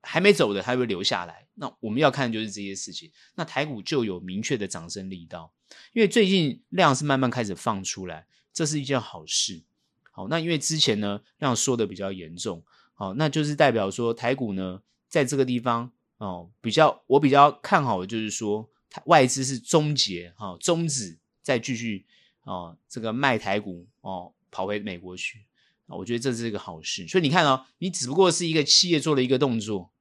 [0.06, 1.48] 还没走的，他会留下来。
[1.56, 3.10] 那我们要看的就是这些事情。
[3.36, 5.54] 那台股就有明确的涨升力道，
[5.94, 9.64] 因为最近量是慢慢开始放出来，这是一件好事。
[10.12, 12.64] 好，那因为之前呢量缩的比较严重，
[12.94, 18.70] 好，那就是代表说台股呢在这个地方哦比较我比较看好的就是说
[19.06, 22.06] 外资是终结哈终止再继续
[22.44, 25.46] 哦这个卖台股哦跑回美国去。
[25.88, 29.92] 我觉得这是一个好事，所以你看哦，你只不过是一个企业做了一个动作，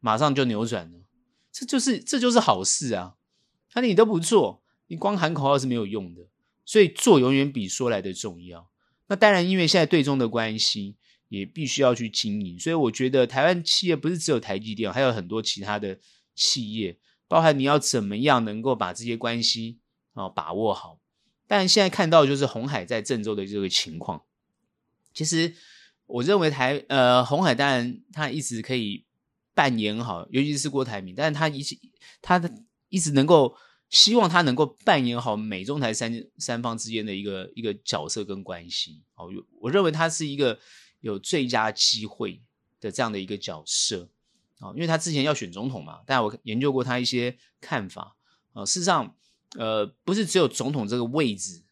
[0.00, 1.00] 马上就扭转了，
[1.52, 3.16] 这就是这就是好事啊！
[3.74, 6.22] 那你都不做，你光喊口号是没有用的，
[6.64, 8.68] 所以做永远比说来的重要。
[9.08, 10.96] 那当然，因为现在对中的关系，
[11.28, 12.58] 也必须要去经营。
[12.58, 15.98] 所以我觉得台湾企业不是只有台积电，还有很多其他的
[16.34, 19.78] 企业，包含你要怎么样能够把这些关系
[20.14, 20.98] 啊把握好。
[21.46, 24.22] 但现在看到就是鸿海在郑州的这个情况，
[25.14, 25.54] 其实
[26.06, 29.04] 我认为台呃鸿海当然他一直可以
[29.54, 31.78] 扮演好，尤其是郭台铭，但是他一直
[32.20, 32.52] 他的
[32.88, 33.56] 一直能够
[33.90, 39.28] 希望他能够扮演好美中台三三方之间的一个一个角色跟关系哦，
[39.60, 40.58] 我认为他是一个
[41.00, 42.42] 有最佳机会
[42.80, 44.08] 的这样的一个角色
[44.58, 48.16] 啊，因为他之前要选总统嘛，但我研究过他一些看法
[48.52, 49.14] 啊，事实上。
[49.56, 51.62] 呃，不是只有总统这个位置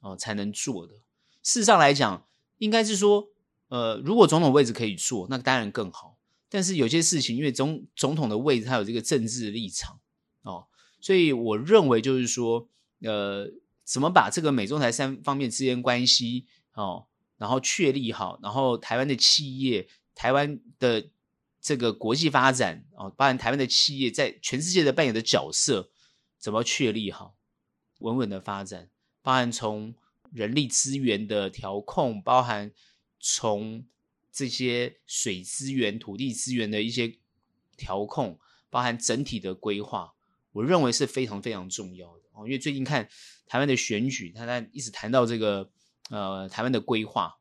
[0.00, 0.94] 哦、才能做的。
[1.42, 2.26] 事实上来讲，
[2.58, 3.28] 应该是说，
[3.68, 6.18] 呃，如果总统位置可以做，那当然更好。
[6.50, 10.00] 但是有些事情，因为总总统的位置，他有这个政治立场
[10.42, 10.66] 哦，
[11.00, 12.68] 所以我认为就是说，
[13.00, 13.50] 呃，
[13.84, 17.06] 怎么把这个美中台三方面之间关系哦，
[17.38, 21.10] 然后确立好，然后台湾的企业，台湾的
[21.60, 25.90] 这个国际发展哦，包含台湾的企业在全世界的扮演的角色。
[26.38, 27.36] 怎么确立好
[27.98, 28.88] 稳稳的发展？
[29.20, 29.94] 包含从
[30.32, 32.72] 人力资源的调控，包含
[33.18, 33.84] 从
[34.32, 37.18] 这些水资源、土地资源的一些
[37.76, 38.38] 调控，
[38.70, 40.14] 包含整体的规划，
[40.52, 42.46] 我认为是非常非常重要的哦。
[42.46, 43.08] 因为最近看
[43.46, 45.70] 台湾的选举，他在一直谈到这个
[46.10, 47.34] 呃台湾的规划，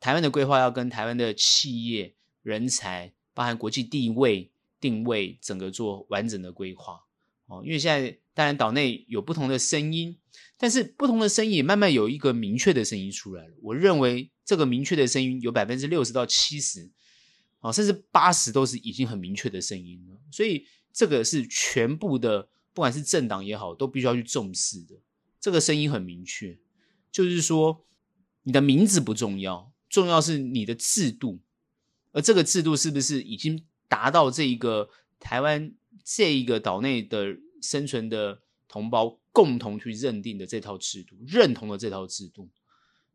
[0.00, 7.00] 台湾的规划要跟台湾的企业、人才，包含国际地位、定位，整个做完整的规划
[7.46, 7.62] 哦。
[7.64, 8.18] 因为现在。
[8.38, 10.16] 当然，岛内有不同的声音，
[10.56, 13.52] 但是不同的声音也慢慢有一个明确的声音出来了。
[13.60, 16.88] 我认为这个明确的声音有百分之六十到七十，
[17.58, 20.16] 啊，甚至八十都是已经很明确的声音了。
[20.30, 20.64] 所以
[20.98, 24.96] 这个是全部的，不管是政党也好，都必须要去重视的。
[25.38, 26.58] 这个声音很明确，
[27.12, 27.84] 就是说
[28.42, 31.38] 你的名字不重要，重要是你的制度，
[32.10, 34.90] 而这个制度是不是已经达到这一个
[35.20, 35.72] 台湾
[36.02, 37.38] 这一个岛内的。
[37.60, 42.48] 生存的同胞共同去认定的这套制度，认同的这套制度，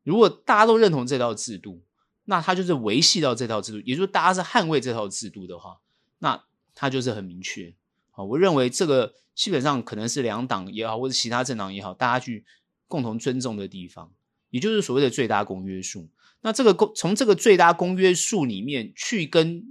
[0.03, 1.81] 如果大家都认同这套制度，
[2.25, 5.79] 那他就是维系到这套制度，也就是大家是捍卫这套制度的话，
[6.19, 6.43] 那
[6.73, 7.73] 他就是很明确。
[8.11, 12.45] 好，我认为这个基本上可能是两党也好，或者其他政党也好，大家去
[12.87, 14.11] 共同尊重的地方，
[14.49, 16.09] 也就是所谓的最大公约数。
[16.41, 19.63] 那这个公从这个最大公约数里面去跟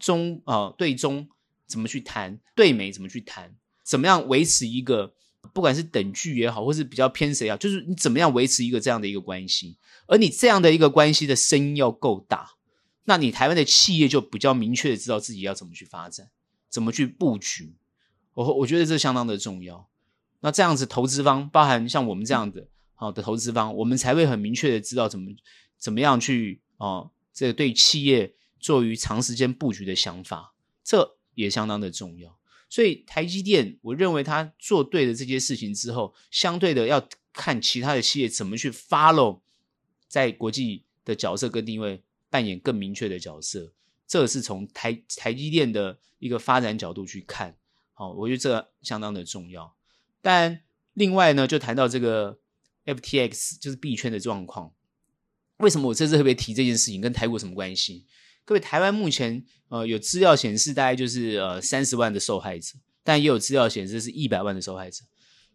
[0.00, 1.28] 中啊、对中
[1.66, 3.54] 怎么去谈，对美怎么去谈。
[3.84, 5.14] 怎么样维持一个，
[5.52, 12.52] 不管是等距也好，或是比较偏谁啊，就是你怎么样维持一个这样的一个关系，而你这样的一个关系的声音要够大，
[13.04, 16.30] 那你台湾的企业就比较明确的知道自己要怎么去发展，
[16.68, 17.76] 怎么去布局。
[18.34, 19.88] 我我觉得这相当的重要。
[20.40, 25.30] 那这样子投资方，包含像我们这样的好的投资方，我们才会很明确的知道怎么
[25.78, 32.38] 怎么样去哦，这对企业做于长时间布局的想法，这也相当的重要。
[32.68, 39.40] 所以台积电，我认为他做对了这些事情之后，相对的要看其他的企业怎么去 follow
[40.08, 42.02] 在国际的角色跟定位，
[42.34, 43.72] 扮演更明确的角色。
[44.08, 47.56] 这是从台台积电的一个发展角度去看，
[47.92, 49.72] 好，我觉得这相当的重要。
[50.20, 50.64] 但
[50.94, 52.40] 另外呢，就谈到这个
[52.86, 54.72] FTX 就是币圈的状况，
[55.58, 58.04] 为什么我这次特别提这件事情，跟台股什么关系？
[58.44, 62.74] 各位，台湾目前呃有资料显示，大概就是呃三十万的受害者，
[63.04, 65.04] 但也有资料显示是一百万的受害者。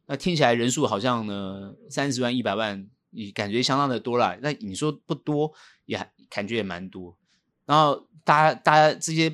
[0.05, 4.39] 那听起来人数好像呢三十万、一百万，你感觉相当的多啦。
[4.41, 5.53] 那你说不多，
[5.86, 5.97] 也
[6.30, 7.17] 感觉也蛮多。
[7.65, 9.30] 然后大家大家这些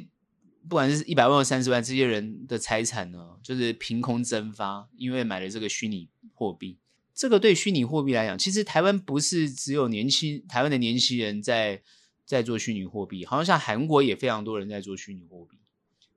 [0.68, 6.80] 不管是一百万或三十万，这些人的财产呢，就是凭空蒸发，因为买了这个虚拟货币。
[7.14, 11.82] 这个对虚拟货币来讲，其实台湾不是只有年轻台湾的年轻人在。
[12.26, 15.60] 在做虚拟货币，好像像韩国也非常多人在做虚拟货币，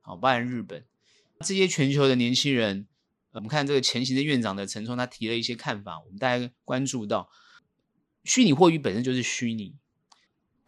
[0.01, 0.83] 好，包含日本
[1.41, 2.87] 这些全球的年轻人，
[3.33, 7.29] 我们看这个前行的院长的陈冲，他提了一些看法，我们大家关注到，
[8.23, 9.75] 虚拟货币本身就是虚拟，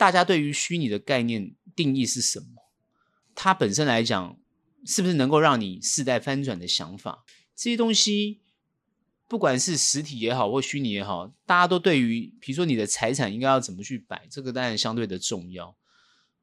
[0.01, 2.71] 大家对于虚拟的概念定义是什么？
[3.35, 4.35] 它本身来讲，
[4.83, 7.23] 是不是能够让你世代翻转的想法？
[7.55, 8.41] 这些东西。
[9.27, 15.77] 不管是实体也好，或虚拟也好，大家都对于，比如说你的财产应该要怎么去摆，这个当然相对的重要。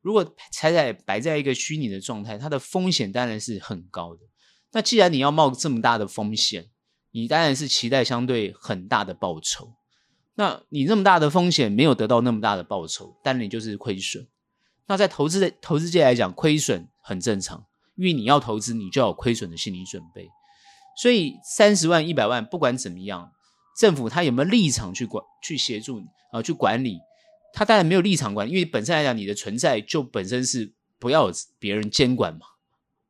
[0.02, 4.20] 如果财产摆在一个虚拟的状态，它的风险当然是很高的。
[4.70, 6.70] 那既然你要冒这么大的风险，
[7.10, 9.74] 你当然是期待相对很大的报酬。
[10.38, 14.24] 那你那么大的风险没有得到那么大的报酬，当然你就是亏损。
[14.86, 17.66] 那在投资的投资界来讲，亏损很正常，
[17.96, 20.28] 因为你要投资，你就要有亏损的心理准备。
[20.96, 23.32] 所以三十万、一百万，不管怎么样，
[23.76, 27.00] 政府他有没有立场去管、去协助你啊、去管理？
[27.52, 32.46] 他当然没有立场管，因为本身来讲，你的存在就本身是不要别人监管嘛，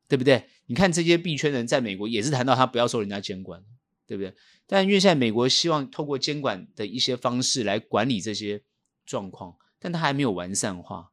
[0.07, 0.47] 对不对？
[0.65, 3.61] 你看这些币圈人在美国也是谈到他不要受人家监管，
[4.07, 4.33] 对不对？
[4.71, 8.61] 但因为现在美国希望透过监管的一些方式来管理这些
[9.03, 11.09] 状况，但它还没有完善化，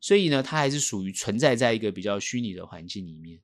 [0.00, 3.40] 所以呢，它还是属于存在在一个比较虚拟的环境里面。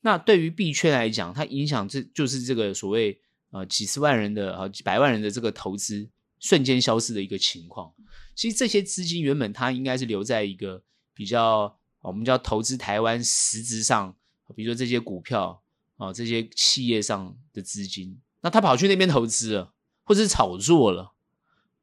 [0.00, 6.08] 那对于币圈来讲，它影响这就是这个所谓呃几十万人的啊几百万人的这个投资
[6.38, 7.92] 瞬间消失的一个情况。
[8.34, 14.16] 其实这些资金原本它应该是留在一个比较我们叫投资台湾实质上，
[14.56, 15.62] 比如说这些股票
[15.98, 19.74] 啊这些企业上的资金，那他跑去那边投资了，
[20.04, 21.14] 或者是炒作了，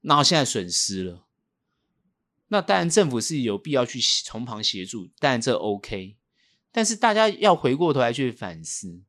[0.02, 1.26] 然后现在损失了。
[2.50, 6.16] 那当然政府是有必要去从旁协助，当然这 OK。
[6.72, 9.02] 但是大家要回过头来去反思，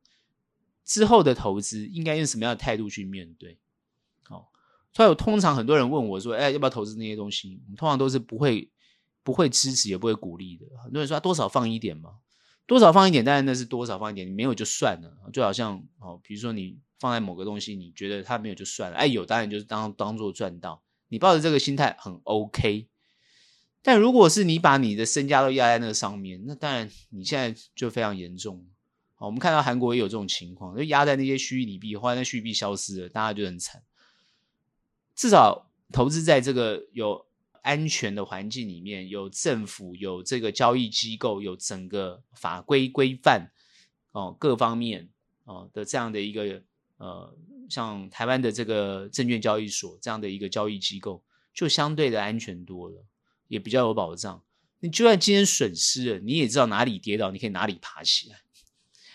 [0.83, 3.59] 之后的投资应该用什么样的态度去面对？
[4.23, 4.51] 好，
[4.91, 8.71] 所以我通常很多人问我说：“哎，要不要投资那些东西？”我们通常都是不会
[9.23, 10.65] 不会支持，也不会鼓励的。
[10.83, 12.15] 很多人说：“多少放一点嘛，
[12.65, 20.83] 多少放一点，当然那是多少放一点，你没有就算了。”就好像哦，比如说你放在某个东西，你觉得它没有就算了，哎，有当然就是当当做赚到。
[21.07, 22.87] 你抱着这个心态很 OK。
[23.81, 28.67] 但如果是你把你的身家都压在那个上面，那当然你现在就非常严重。
[29.15, 33.81] 好，我们看到韩国也有这种情况，就压在那些虚拟币，后来那虚拟币消失了，大家就很惨。
[35.15, 37.25] 至少投资在这个有
[37.61, 43.51] 安全的环境里面，有政府，有这个交易机构，有整个法规规范
[44.11, 45.09] 哦，各方面
[45.45, 46.63] 哦的这样的一个
[46.99, 47.35] 呃，
[47.67, 51.23] 像台湾的这个证券交易所这样的一个交易机构，
[51.53, 53.03] 就相对的安全多了。
[53.47, 54.43] 也比较有保障。
[54.79, 58.41] 你就算今天损失了，你也知道哪里跌倒，你可以哪里爬起来。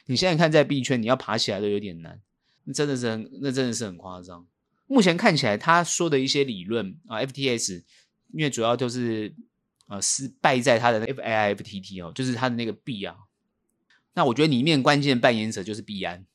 [0.06, 2.20] 你现在看在币圈，你要爬起来都有点难，
[2.64, 4.44] 那真的是很，那真的是很夸张。
[4.86, 7.84] 目前看起来，他说的一些理论啊，FTS，
[8.32, 9.32] 因为主要就是
[9.86, 13.16] 呃失败在他的 FAIFTT 哦，就是他的那个币啊。
[14.14, 16.26] 那我觉得里面关键扮演者就是币安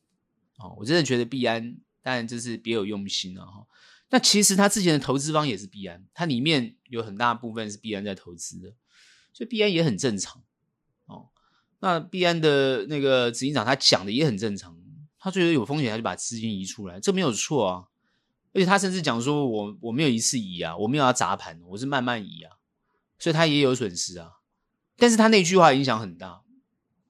[0.59, 3.65] 哦，我真的觉得币安当然这是别有用心了哈。
[4.09, 8.73] 那其实他之前的投资方也是币安，它里面有很大部分是币安在投资的，
[9.31, 10.43] 所以币安也很正常
[11.05, 11.29] 哦。
[11.79, 14.75] 那币安的那个执行长他讲的也很正常，
[15.19, 17.85] 他觉得有风险他就把资金移出来，这没有错啊。
[18.51, 22.57] 而且他甚至讲说我，我我没有一次移啊，我没有要砸盘，我是慢慢移啊，
[23.19, 24.31] 所以他也有损失啊。
[24.97, 26.41] 但是他那句话影响很大，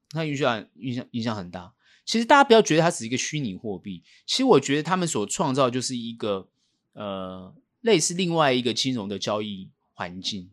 [0.10, 1.74] 他影响影响影响很大。
[2.10, 6.50] 其实大家不要觉得它只是一个虚拟货币，其实我觉得他们所创造就是一个。
[6.94, 10.50] 呃，类似另外一个金融的交易环境，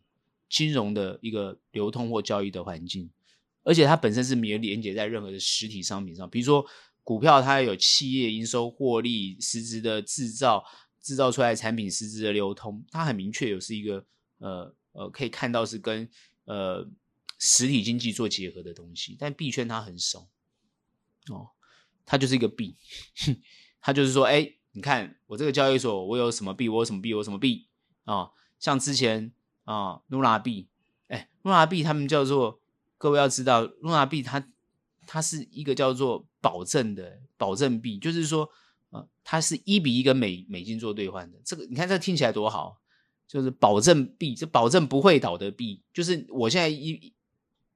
[0.48, 3.10] 金融的一个流通或交易的环境，
[3.64, 6.28] 而且它本身是没有连接在任何的实体商品上。
[6.28, 6.64] 比如说
[7.02, 10.62] 股票，它有企业营收、获利、实质的制造、
[11.00, 14.04] 制造出来产品实质的流通，它很明确有是一个
[14.38, 16.08] 呃呃可以看到是跟
[16.44, 16.86] 呃
[17.40, 19.16] 实体经济做结合的东西。
[19.18, 20.28] 但币圈它很少
[21.30, 21.50] 哦，
[22.04, 22.76] 它就是一个币，
[23.80, 24.52] 它就是说，哎。
[24.72, 26.68] 你看我这个交易所，我有什么币？
[26.68, 27.14] 我有什么币？
[27.14, 27.66] 我有什么币
[28.04, 28.30] 啊、哦？
[28.58, 29.32] 像之前
[29.64, 30.68] 啊，Luna 币，
[31.08, 32.60] 哎露娜币他们叫做，
[32.98, 34.46] 各位要知道露娜币它
[35.06, 38.50] 它是一个叫做保证的保证币，就是说，
[38.90, 41.38] 呃，它是一比一跟美美金做兑换的。
[41.42, 42.78] 这个你看这听起来多好，
[43.26, 47.14] 就是保证币，这保证不会倒的币，就是我现在一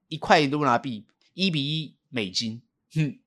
[0.07, 2.61] 一块露娜币一比一美金，
[2.93, 3.17] 哼，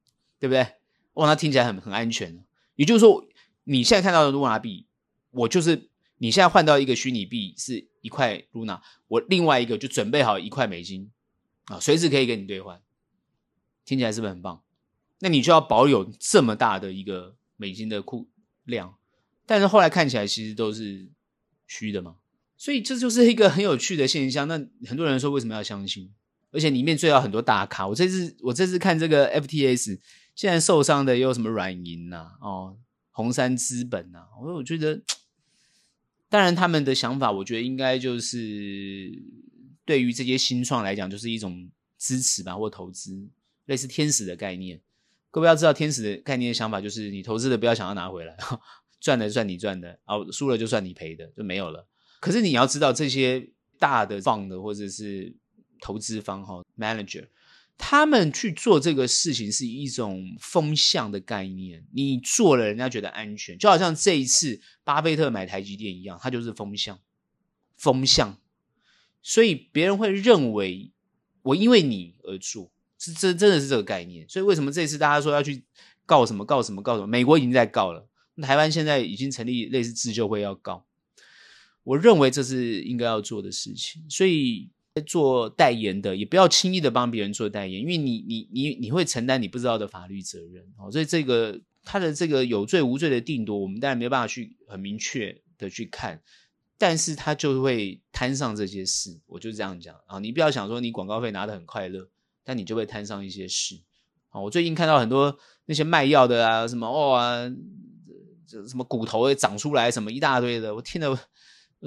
[0.45, 0.74] 对不对？
[1.14, 2.45] 哇，那听起来很很安全。
[2.76, 3.26] 也就是说。
[3.66, 4.86] 你现在看到的露娜币，
[5.30, 5.88] 我就是
[6.18, 11.11] 你现在换到一个虚拟币是一块露娜我另外一个就准备好一块美金
[11.68, 12.78] 啊，随时可以跟你兑换，
[13.86, 14.62] 听起来是不是很棒？
[15.20, 18.28] 那你就要保有这么大的一个美金的库
[18.64, 18.95] 量，
[19.47, 21.09] 但是后来看起来其实都是
[21.66, 22.16] 虚的嘛，
[22.59, 24.47] 所以这就是一个很有趣的现象。
[24.47, 26.12] 那很多人说为什么要相信？
[26.51, 29.99] 而且里面最好很多大咖，我这次我这次看这个 FTS，
[30.35, 32.78] 现在受伤的也有什么软银呐、啊，哦。
[33.16, 35.01] 红杉资本呐、啊，我我觉得，
[36.28, 39.22] 当然他们的想法，我觉得应该就是
[39.85, 43.28] 对于这些新创来讲，就是一种支持吧，或投资，
[43.66, 44.80] 类似天使的概念。
[45.30, 48.37] 各位要知道，天使的概念的想法就是，你投资的不要想要拿回来，
[48.99, 51.87] 赚的算你赚的，哦，输了就算你赔的，就没有了。
[52.18, 55.37] 可是你要知道，这些大的放的或者是
[55.80, 57.28] 投资方哈，manager。
[57.76, 66.98] 他们去做这个事情是一种风向的概念，你做了，人家觉得安全，就好像这一次巴菲特买台积电一样，它就是风向，
[67.76, 68.38] 风向，
[69.22, 70.92] 所以别人会认为
[71.42, 74.26] 我因为你而做，是真真的是这个概念。
[74.28, 75.64] 所以为什么这次大家说要去
[76.06, 77.06] 告什么告什么告什么？
[77.06, 78.08] 美国已经在告了，
[78.40, 80.86] 台湾现在已经成立类似自救会要告。
[81.82, 84.02] 我认为这是应该要做的事情。
[84.08, 84.70] 所以
[85.03, 90.90] 做代言的也不要轻易的帮别人做代言，因为你你你你会承担你不知道的法律责任哦。
[90.90, 96.22] 所以这个他的这个有罪无罪的定夺，我们当然没办法去很明确的去看，
[96.78, 99.20] 但是他就会摊上这些事。
[99.26, 102.09] 我就这样讲啊，你不要想说你广告费拿的很快乐，
[102.45, 103.80] 但你就会摊上一些事。
[104.28, 105.36] 啊，我最近看到很多
[105.66, 107.51] 那些卖药的啊，什么哦啊，
[108.47, 111.18] 这什么骨头会长出来，什么一大堆的，我听得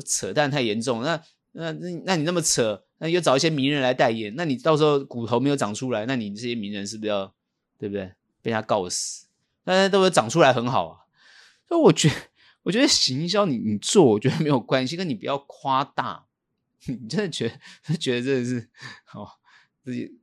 [0.05, 1.03] 扯淡太严重。
[1.03, 7.33] 那那那那你那么扯，那又找一些名人来代言，那你到时候骨头没有长出来，那你这些名人是不是要
[7.77, 8.13] 对不对？
[8.41, 9.27] 被他告死？
[9.63, 11.05] 但是都会长出来很好啊。
[11.67, 12.15] 所以我觉得，
[12.63, 16.25] 我觉得行销你你做，我觉得没有关系，但你不要夸大。
[16.85, 17.49] 你真的觉
[17.87, 18.69] 得 觉得真的是
[19.13, 19.29] 哦
[19.83, 20.19] 自己。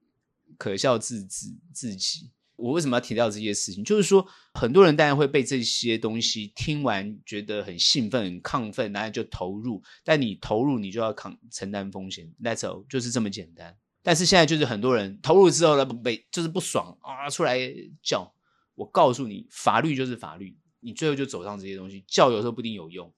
[0.57, 3.83] 可笑自自自己，我为什么要提到这些事情？
[3.85, 9.83] 就是说，很多人当然会被这些东西听完，觉得很兴奋、很亢奋，然后就投入。
[10.05, 13.77] 但你投入，你就要扛承担风险，That's all，就是这么简单。
[14.03, 17.59] 但是现在就是很多人投入之后呢，被就是不爽啊，出来
[18.03, 18.33] 叫。
[18.77, 23.13] 我告诉你，法律就是法律，你最后就走上这些东西，叫有时候不一定有用，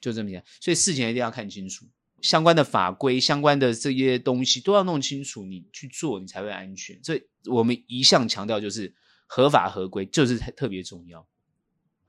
[0.00, 0.48] 就这么简单。
[0.60, 1.86] 所以事情一定要看清楚。
[2.22, 7.02] 相关的法规、相关的这些东西都要弄清楚，你去做，你才会安全。
[7.02, 8.94] 所以我们一向强调就是
[9.26, 11.26] 合法合规，就是特别重要。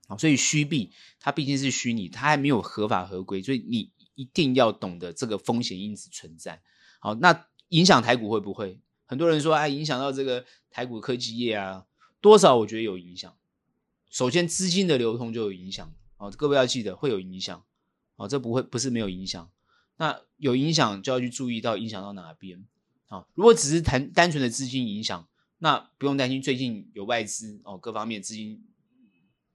[0.06, 6.62] 好，所以虚币它毕竟是虚拟，它还没有合法合规，所以你一定要懂得这个风险因子存在。
[7.00, 8.80] 好，那影响台股会不会？
[9.06, 11.86] 很多人说，哎，影响到这个台股科技业啊，
[12.20, 12.56] 多少？
[12.56, 13.36] 我觉得有影响。
[14.10, 15.92] 首先，资金的流通就有影响。
[16.16, 17.64] 好，各位要记得会有影响。
[18.16, 19.50] 好，这不会不是没有影响。
[19.96, 22.64] 那有影响就要去注意到影响到哪边
[23.06, 23.26] 啊？
[23.34, 25.28] 如果只是谈单纯的资金影响，
[25.58, 26.42] 那不用担心。
[26.42, 28.64] 最近有外资哦，各方面资金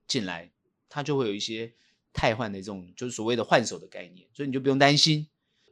[0.07, 0.49] 进来，
[0.87, 1.73] 它就会有一些
[2.13, 5.27] 汰换的这种，就是所谓的换手的概念，所以你就不用担心。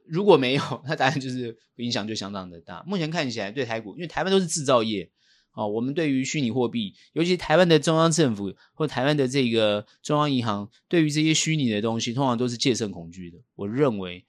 [0.05, 2.83] 如果没有，那当然就是影响就相当的大。
[2.85, 5.09] 目前看起来，对台股，因为台湾都是制造业
[5.53, 13.37] 哦，我们对于虚拟货币，尤其台湾的中央政府或台湾的这个中央银行，对于这些虚拟的东西，通常都是戒慎恐惧的。
[13.55, 14.25] 我认为。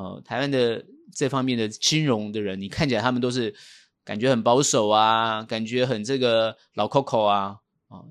[0.00, 0.82] 呃，台湾的
[1.14, 3.54] 这方面的金融的人，你看起来他们都是
[4.02, 8.04] 感觉很保守啊，感觉很这个老 Coco 啊，啊，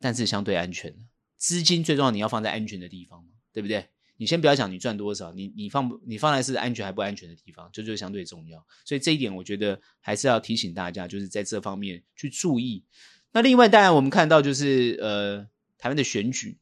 [0.00, 0.92] 但是相对安全。
[1.36, 3.86] 资金最重要，你要放在安全的地方嘛，对不对？
[4.16, 8.66] 你先不要讲你赚多少，你你放你放在是安全还不安全的地方，这就相对重要。
[8.84, 12.82] 所以这一点，我觉得还是要提醒大家，就是在这方面去注意。
[13.30, 15.46] 那另外，当然我们看到就是呃，
[15.78, 16.58] 台湾的选举，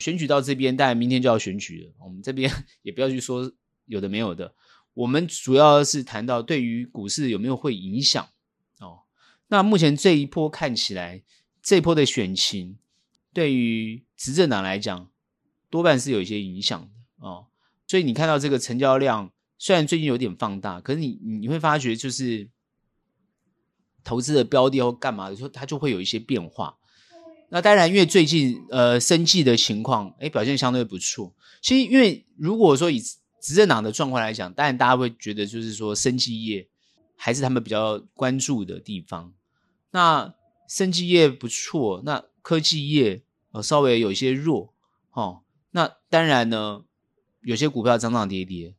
[0.00, 2.52] 选举到这边，当然明天就要选举了，我们这边
[2.82, 3.50] 也不要去说。
[3.88, 4.54] 有的没有的，
[4.94, 8.28] 我们主要是谈到对于股市有没有会影响
[8.78, 9.00] 哦。
[9.48, 11.22] 那目前这一波看起来，
[11.62, 12.78] 这一波的选情
[13.32, 15.10] 对于执政党来讲，
[15.68, 17.46] 多半是有一些影响的哦。
[17.86, 22.48] 所以你看到这个成交量虽然最近有点放大，可是你你会发觉就是
[24.04, 26.76] 投资的标的或干嘛的时候，它就会有一些变化。
[27.50, 31.34] 那当然，因为最近呃生计的情况，哎，表现相对不错。
[31.62, 33.02] 其实因为如果说以
[33.40, 36.68] 执政党的状况来讲，当然大家会觉得就是说，生技业
[37.16, 39.32] 还是他们比较关注的地方。
[39.90, 40.34] 那
[40.68, 43.22] 生技业不错，那科技业
[43.52, 44.74] 呃稍微有一些弱
[45.12, 45.42] 哦。
[45.70, 46.82] 那当然呢，
[47.42, 48.74] 有些股票涨涨跌跌。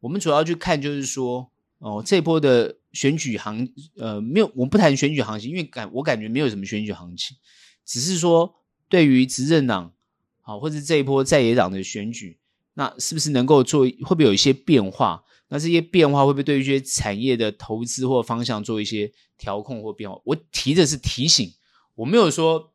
[0.00, 7.36] 我们主要去看就是说，哦，这波的选举行呃没有，我们不谈选举行情，因为感我感觉没有什么选举行情，
[7.84, 8.56] 只是说
[8.88, 9.94] 对于执政党
[10.40, 12.39] 好，或者这一波在野党的选举。
[12.74, 13.82] 那是不是能够做？
[13.82, 15.24] 会不会有一些变化？
[15.48, 20.16] 那这些变化会不会对于一些产业的投资或方向做一些调控或变化？
[20.24, 21.52] 我提的是提醒，
[21.96, 22.72] 我没有说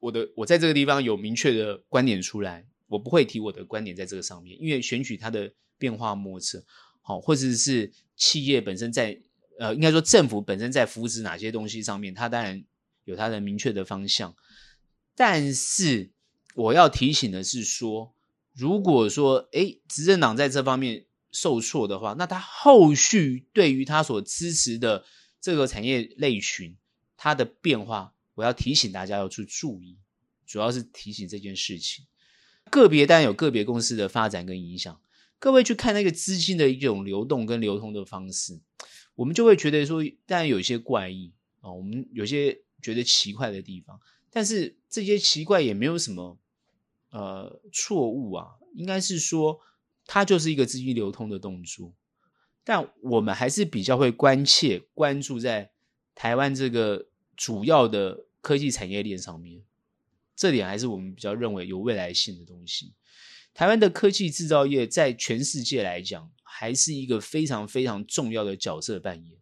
[0.00, 6.64] 我的我在这个地方有明确的观点出来，我不会提我的观点在这个上面，因为选举它的变化莫测，
[7.00, 9.16] 好，或者是企业本身在
[9.60, 12.64] 呃，应该说政府本身在扶持哪些东西上面，它当然
[13.04, 14.34] 有它的明确的方向，
[15.14, 16.10] 但是
[16.56, 18.12] 我要提醒的是说。
[18.52, 25.04] 如果说，诶，执政党在这方面受挫的话，那他后续对于他所支持的
[25.40, 26.76] 这个产业类群，
[27.16, 29.96] 它的变化，我要提醒大家要去注意，
[30.44, 32.06] 主要是提醒这件事情。
[32.70, 35.00] 个别当然有个别公司的发展跟影响，
[35.38, 38.60] 各位去看那个资金的一种流动跟流通的方式，
[39.14, 46.38] 我们就会觉得说，当然有些怪异啊，我们有些觉得奇怪的地方，但是这些奇怪也没有什么。
[47.10, 49.60] 呃，错误啊，应该是说
[50.06, 51.92] 它就是一个资金流通的动作，
[52.64, 55.70] 但我们还是比较会关切、关注在
[56.14, 57.06] 台湾这个
[57.36, 59.62] 主要的科技产业链上面，
[60.36, 62.94] 这点还是我们比较认为有未来性的东西。
[63.52, 69.36] 台湾的科技制造业在全世界来讲，还是一个非常非常重要的角色扮演。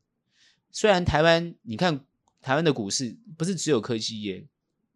[0.70, 2.06] 虽然台湾，你看
[2.40, 4.46] 台湾的股市不是只有科技业，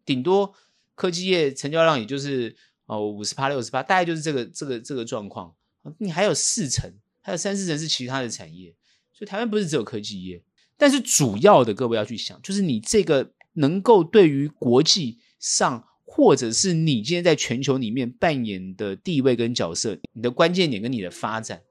[0.03, 0.55] 顶多
[0.95, 5.53] 科技业成交量也就是哦五十趴六十趴，大概就是这个这个这个状况。
[5.97, 6.91] 你还有四成，
[7.21, 8.73] 还有三四成是其他的产业，
[9.11, 10.41] 所以台湾不是只有科技业。
[10.77, 21.61] 但是主要的各位要去想，就是你这个能够对于国际上，或者是你今天在全球里面扮演的地位跟角色，你的关键点跟你的发展，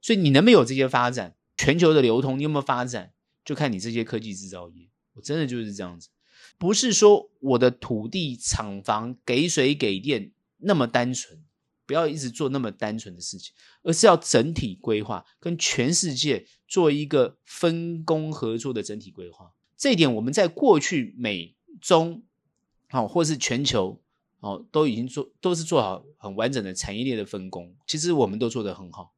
[0.00, 3.12] 所以你能不能有这些发展，全球的流通，你有没有发展？
[3.44, 6.08] 就看你这些科技制造业，我真的就是这样子，
[6.58, 11.40] 不是说我的土地、厂房给水给电那么单纯，
[11.86, 19.52] 不要一直做那么单纯的事情，而是要整体规划，跟全世界做一个分工合作的整体规划。
[19.76, 22.22] 这一点我们在过去美中，
[22.88, 24.02] 好，或是全球，
[24.40, 27.74] 哦，都已经做，都是做好很完整的产业链的分工。
[27.86, 29.14] 其实我们都做得很好。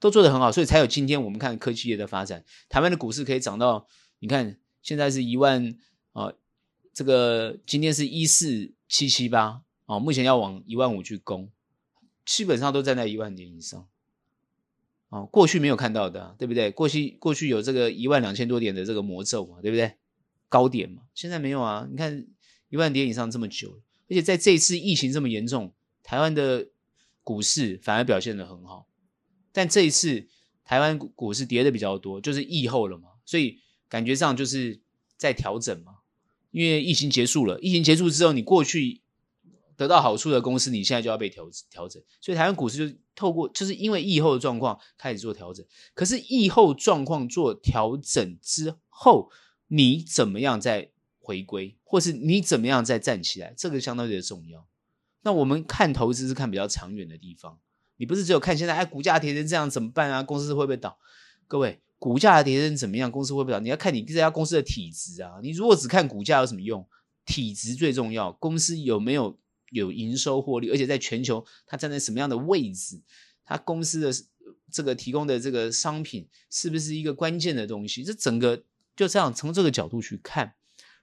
[0.00, 2.44] 都做得很好，所以才有今天我们看科技业的发展。
[2.68, 3.88] 台湾的股市可以涨到，
[4.20, 5.76] 你看现在是一万
[6.12, 6.32] 啊，
[6.98, 11.48] 这个今天是一四七七八啊，目前要往一万五去攻，
[12.26, 13.86] 基本上都站在一万点以上。
[15.10, 16.72] 哦，过去没有看到的，对不对？
[16.72, 19.94] 过去过去有这个一万两千多点的这个魔咒嘛，对不对？
[20.48, 21.86] 高点嘛，现在没有啊。
[21.88, 22.26] 你看
[22.68, 23.80] 一万点以上这么久，
[24.10, 25.72] 而且在这一次疫情这么严重，
[26.02, 26.66] 台湾的
[27.22, 28.88] 股市反而表现得很好。
[29.52, 30.26] 但这一次
[30.64, 34.80] 台湾股股市跌的比较多，就是疫后了嘛，所以感觉上就是
[35.16, 35.97] 在调整嘛。
[36.58, 39.00] 因为疫情结束了，疫情结束之后，你过去
[39.76, 45.64] 得到好处的公司，你现在就要被调调整，所以台湾股市就透过就是因为疫后的状况开始做调整。
[45.94, 49.30] 可是疫后状况做调整之后，
[49.68, 50.90] 你怎么样再
[51.20, 54.66] 回归，或是你怎么样再站起来，这个相当的重要。
[55.22, 57.60] 那我们看投资是看比较长远的地方。
[57.98, 60.24] 你不是只有看现在，哎，股价跌成这样怎么办啊？
[60.24, 60.98] 公司会不会倒？
[61.46, 63.10] 各位，股价跌成怎么样？
[63.10, 63.60] 公司会不会倒？
[63.60, 65.40] 你要看你这家公司的体质啊。
[65.42, 66.86] 你如果只看股价有什么用？
[67.26, 68.32] 体质最重要。
[68.32, 69.38] 公司有没有
[69.70, 70.70] 有营收获利？
[70.70, 73.02] 而且在全球它站在什么样的位置？
[73.44, 74.12] 它公司的
[74.70, 78.04] 这个提供的这个商品是不是一个关键的东西？
[78.04, 78.62] 这整个
[78.96, 80.54] 就这样从这个角度去看。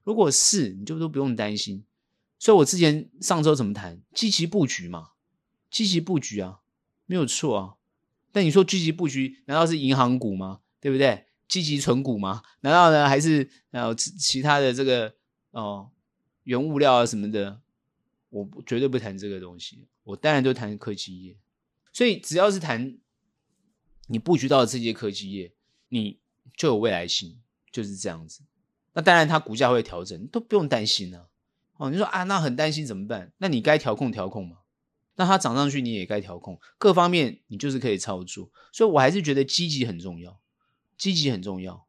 [0.04, 1.84] 如果是，你就都不用担心。
[2.40, 4.02] 所以我之前上周怎么谈？
[4.14, 5.10] 积极布局嘛，
[5.70, 6.62] 积极布局啊。
[7.08, 7.74] 没有错啊，
[8.32, 10.62] 但你说积极布局，难道是银行股吗？
[10.86, 11.26] 对不对？
[11.48, 12.44] 积极存股吗？
[12.62, 15.12] 难道呢还是呃其他的这个
[15.50, 15.90] 哦
[16.44, 17.60] 原物料啊什么的？
[18.30, 21.36] 我绝对不谈这个东西，我当然都谈科技业。
[21.92, 23.00] 所以只要是谈
[24.06, 25.52] 你布局到这些科技业，
[25.90, 26.20] 你
[26.56, 27.36] 就有未来性，
[27.72, 28.44] 就是这样子。
[28.94, 31.26] 那当然它股价会调整，都不用担心啊。
[31.78, 33.34] 哦，你说啊，那很担心怎么办？
[33.40, 34.58] 那你该调控调控嘛。
[35.16, 40.40] 那它涨上去，你也该调控，各方面你就是可以操作，所以我还是觉得积极很重要，
[40.98, 41.86] 积极很重要。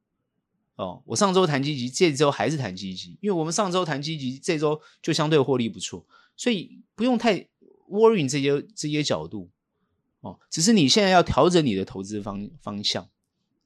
[0.76, 7.48] 哦，我上周谈积极，这周还是谈积极，因为我们上周谈积极，这周就相对获利不错，所以不用太
[7.88, 9.50] worry 这些这些角度。
[10.20, 13.08] 哦，只是你现在要调整你的投资方方向。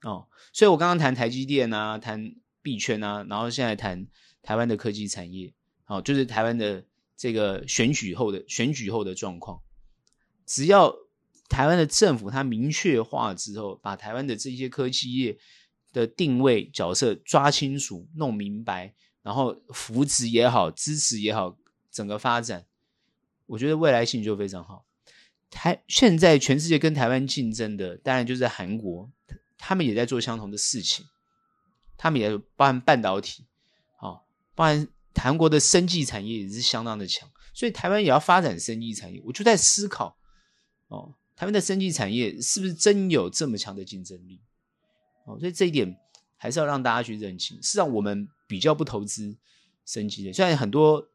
[0.02, 4.06] 哦，所以我刚刚谈台积电啊，谈币圈啊，然后现在谈
[4.42, 5.52] 台湾的科技产业，
[5.86, 6.84] 哦，就是台湾的。
[7.20, 9.60] 这个选举后的选举后的状况，
[10.46, 10.96] 只要
[11.50, 15.36] 台湾的政府它明确化之后，把台湾的这些科技业
[15.92, 21.58] 的定位角色抓清楚、弄明白，然后扶持也好、支持也好，
[21.90, 22.64] 整个发展，
[23.44, 24.86] 我觉得未来性就非常好。
[25.50, 29.10] 台现在全世界跟台湾竞争的，当然就是韩国，
[29.58, 31.04] 他们也在做相同的事情，
[31.98, 33.44] 他们也包含半导体，
[33.98, 34.24] 好，
[34.54, 34.88] 包含。
[35.12, 39.20] 韩国的生技产业也是相当的强，所以台湾也要发展生技产业。
[39.22, 40.16] 我就在思考，
[40.86, 44.42] 哦，台湾的生技产业是不是真有这么强的竞争力？
[45.24, 45.98] 哦，所以这一点
[46.36, 47.56] 还是要让大家去认清。
[47.62, 49.34] 事实上，我们比较不投资
[49.86, 51.08] 生技业，虽然很多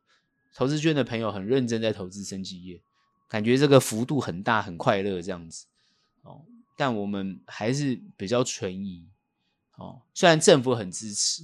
[0.55, 2.81] 投资圈的朋友很认真在投资生技业，
[3.29, 5.67] 感觉这个幅度很大，很快乐这样子。
[6.23, 6.41] 哦，
[6.75, 9.05] 但我们还是比较存疑。
[9.75, 11.43] 哦，虽然政府很支持，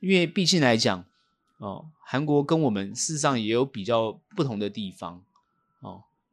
[0.00, 1.06] 因为毕竟来讲。
[1.56, 5.24] 哦，韩国跟我们事实上也有比较不同的地方，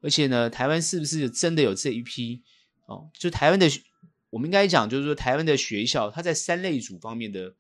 [0.02, 2.42] 而且呢，台湾是不是真的有这一批
[2.86, 3.10] 哦？
[3.14, 3.68] 就台湾的，
[4.30, 7.56] 我们应该讲，就是说台湾的学校，它在三类组方面的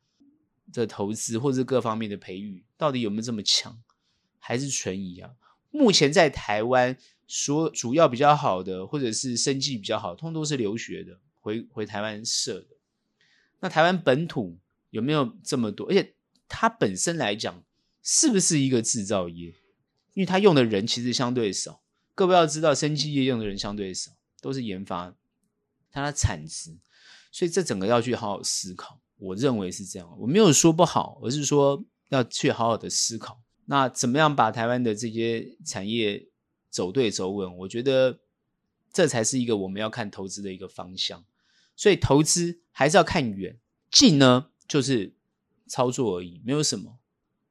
[0.74, 3.82] 的投资或者各方面的培育，到底有没有这么强，
[4.40, 5.32] 还是存疑啊？
[5.70, 12.68] 目前在台湾说主要比较好的，或者是生计比较好，通通都是留学的，回回台湾设的。
[13.60, 14.58] 那台湾本土
[14.90, 15.88] 有没有这么多？
[15.88, 16.14] 而且。
[16.54, 17.64] 它本身来讲，
[18.04, 19.56] 是不是一个制造业？
[20.14, 21.81] 因为它用的人其实相对少，
[22.14, 25.16] 各位要知道，生技业用的人相对少，都是研发，
[25.92, 26.78] 它的产值，
[27.32, 29.00] 所以这整个要去好好思考。
[29.18, 33.42] 我认为是这样，我没有说不好，而是说要去好好的思考。
[33.66, 36.28] 那怎么样把台湾的这些产业
[36.70, 37.58] 走对走稳？
[37.60, 38.20] 我觉得
[38.92, 41.24] 这才是一个我们要看投资的一个方向。
[41.76, 43.58] 所以投资还是要看远，
[43.90, 45.16] 近呢就是
[45.68, 47.00] 操作而已，没有什么。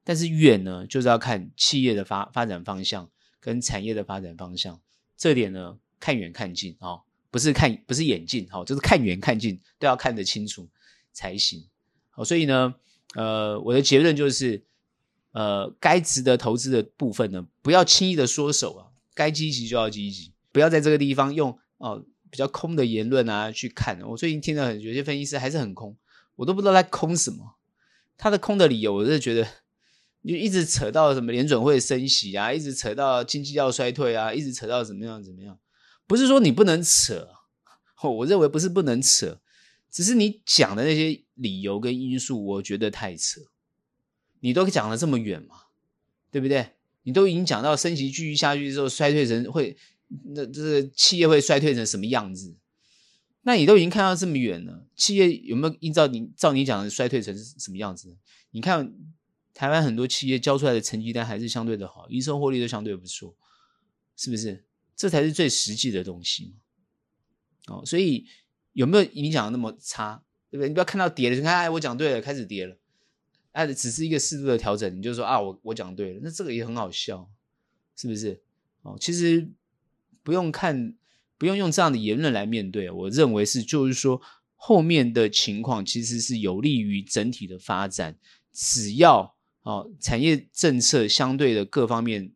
[0.04, 3.11] 但是远呢，就是要看企业的发发展方向
[3.41, 4.80] 跟产业的发展方向。
[5.16, 10.68] 这点呢，看远看近啊、哦，不是看不是眼近哈、哦，就是看远看近都要看得清楚
[11.12, 11.66] 才行。
[12.11, 12.74] 好，所以呢，
[13.14, 14.62] 呃，我的结论就是，
[15.32, 18.82] 呃，该值得投资的部分呢，不要轻易的缩手啊，
[19.14, 24.01] 该积极就要积极，不要在这个地方用哦、比较空的言论啊去看。
[24.03, 25.97] 我最近听到很有些分析师还是很空，
[26.36, 27.57] 我都不知道在空什么。
[28.16, 29.47] 他的空的理由，我是觉得。
[30.22, 35.58] 就一直扯到什么联准会升息啊，一直扯到经济要衰退啊，一直扯到怎么样怎么样？
[36.06, 37.26] 不是说你不能扯，
[38.02, 39.40] 我认为不是不能扯，
[39.90, 43.40] 只是你讲的那些理由跟因素，我觉得太扯。
[44.40, 45.54] 你都讲了这么远嘛，
[46.30, 46.72] 对不对？
[47.04, 49.74] 你都已经讲到升息继续下去之后，衰退成会，
[50.34, 52.54] 那这个企业会衰退成什么样子？
[53.42, 58.18] 那你都已经看到这么远了，企业有没有依照你照你讲的衰退成什么样子？
[58.50, 58.92] 你看。
[59.61, 63.36] 台湾很多企业交出来的成绩单还是相对的好，营收获利都相对不错，
[64.16, 64.64] 是不是？
[64.96, 67.74] 这才是最实际的东西嘛。
[67.74, 68.24] 哦，所以
[68.72, 70.68] 有没有你讲的那么差，对不对？
[70.68, 72.74] 你不要看到跌了，就看哎，我讲对了，开始跌了，
[73.52, 77.30] 哎，只是一个适度的调整，你就说啊，我我讲对了，那这个也很好笑，
[77.94, 78.42] 是不是？
[78.80, 79.46] 哦，其实
[80.22, 80.96] 不用看，
[81.36, 84.22] 不用用这样的言论来面对，我认为是就是说
[84.56, 88.16] 后面的情况其实是有利于整体的发展，
[88.54, 89.36] 只要。
[89.62, 92.32] 哦，产业政策相对的各方面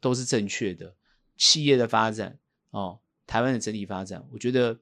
[0.00, 0.94] 都是正确的，
[1.36, 2.38] 企业的发展
[2.70, 4.78] 哦，台湾的整体发展，我觉得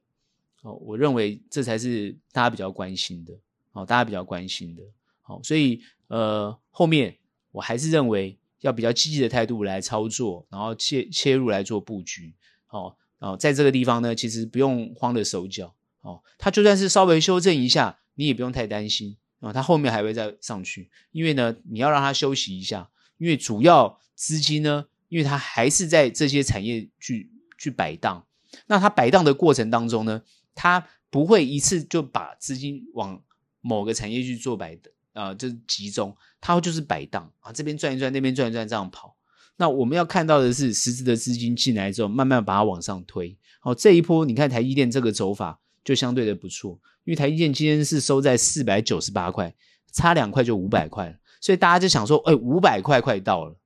[0.63, 3.33] 哦，我认为这才是大家比较关心的，
[3.73, 4.83] 哦，大家比较关心的，
[5.23, 7.17] 好，所以呃，后面
[7.51, 12.35] 我还是认为要比较积极的态度来操作，然后切切入来做布局，
[12.69, 19.17] 哦，然后在这个地方呢，其实不用慌了手脚，哦，它就算是稍微修正一下，你也不用太担心。
[19.41, 22.89] 啊，它后面还会再上去，因为呢，你要让它休息一下，
[23.19, 28.27] 因为主要资金呢，因为它还是在这些产业去去摆荡，
[28.67, 30.23] 那它摆荡的过程当中呢，
[30.55, 33.23] 它不会一次就把资金往
[33.61, 39.17] 某个产业去做摆的啊，就是集中，它就是摆荡啊，这边转一转，那边转一转，这样跑。
[39.57, 43.37] 那我们要看到的是实质的资金进来之后，慢慢把它往上推。
[43.61, 46.79] 好，这一波你看台积电这个走法就相对的不错。
[47.05, 49.55] 因为台积电今天是收在四百九十八块，
[49.93, 53.57] 差两块就五百块了，所以大家就想说，哎，五百块快到了，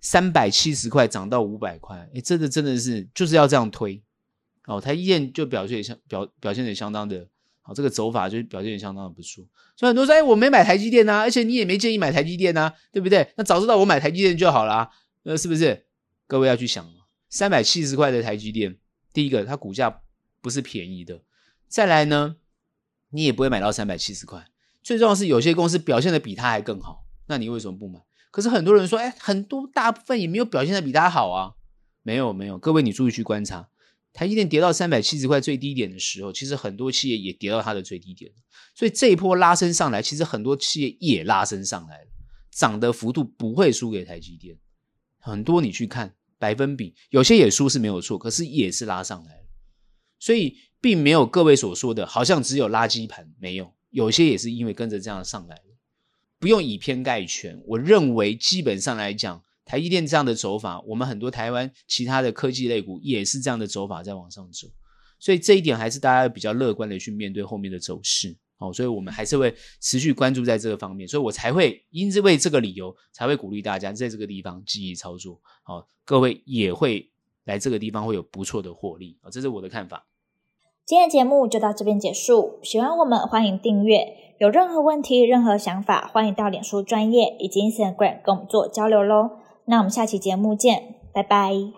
[0.00, 4.00] 三百七十块涨到五百块，哎，真的真的是就是要这样推，
[4.66, 7.26] 哦，台积电就表现相表表现的相当的
[7.60, 9.44] 好，这个走法就表现的相当的不错。
[9.76, 13.32] 所以很多人说，哎，我没买台积电呐，而且你也没建议买台积电呐，对不对？
[13.36, 14.88] 那早知道我买台积电就好了，
[15.24, 15.84] 呃，是不是？
[16.26, 16.88] 各位要去想，
[17.28, 18.76] 三百七十块的台积电，
[19.12, 20.00] 第一个它股价
[20.40, 21.20] 不是便宜的，
[21.68, 22.36] 再来呢？
[23.10, 24.46] 你也不会买到三百七十块。
[24.82, 28.00] 最重要是，有些公司表现的比它还更好，那你为什么不买？
[28.30, 31.54] 可是很多人说，哎，很多大部分也没有表现的比它好啊。
[32.02, 32.58] 没有，没有。
[32.58, 33.68] 各位，你注意去观察，
[34.12, 38.30] 台积电跌到三百七十块最低点的时候，其实很多企业也跌到它的最低点。
[38.74, 42.06] 所以这一波拉升上来，其实很多企业也拉升上来了，
[42.50, 44.58] 涨的幅度不会输给台积电。
[45.18, 49.44] 很多你去看百分比，有些也输是没有错，可是也是拉上来了。
[50.18, 50.56] 所以。
[50.80, 55.62] 并没有各位所说的，好像只有垃圾盘，没有，有些也是因为跟着这样上来的，
[56.38, 57.60] 不用以偏概全。
[57.66, 64.68] 我认为基本上来讲，台积电这样的走法，我们很多台湾其他的科技类股也是这样的走法在往上走，
[65.18, 68.36] 所以这一点还是大家比较乐观的去面对后面的走势。
[68.60, 75.40] 好，所以我们还是会持续关注在这个方面，所以我才会因为这个理由才会鼓励大家在这个地方积极操作。
[75.62, 77.08] 好，各位也会
[77.44, 80.04] 来这个地方会有不错的获利啊，这是我的看法。
[80.88, 82.60] 今天的节目就到这边结束。
[82.62, 84.14] 喜欢我们，欢迎订阅。
[84.38, 89.32] 有任何问题、任何想法，欢迎到脸书专业以及 Instagram 跟我们做交流喽。
[89.66, 91.77] 那我们下期节目见，拜拜。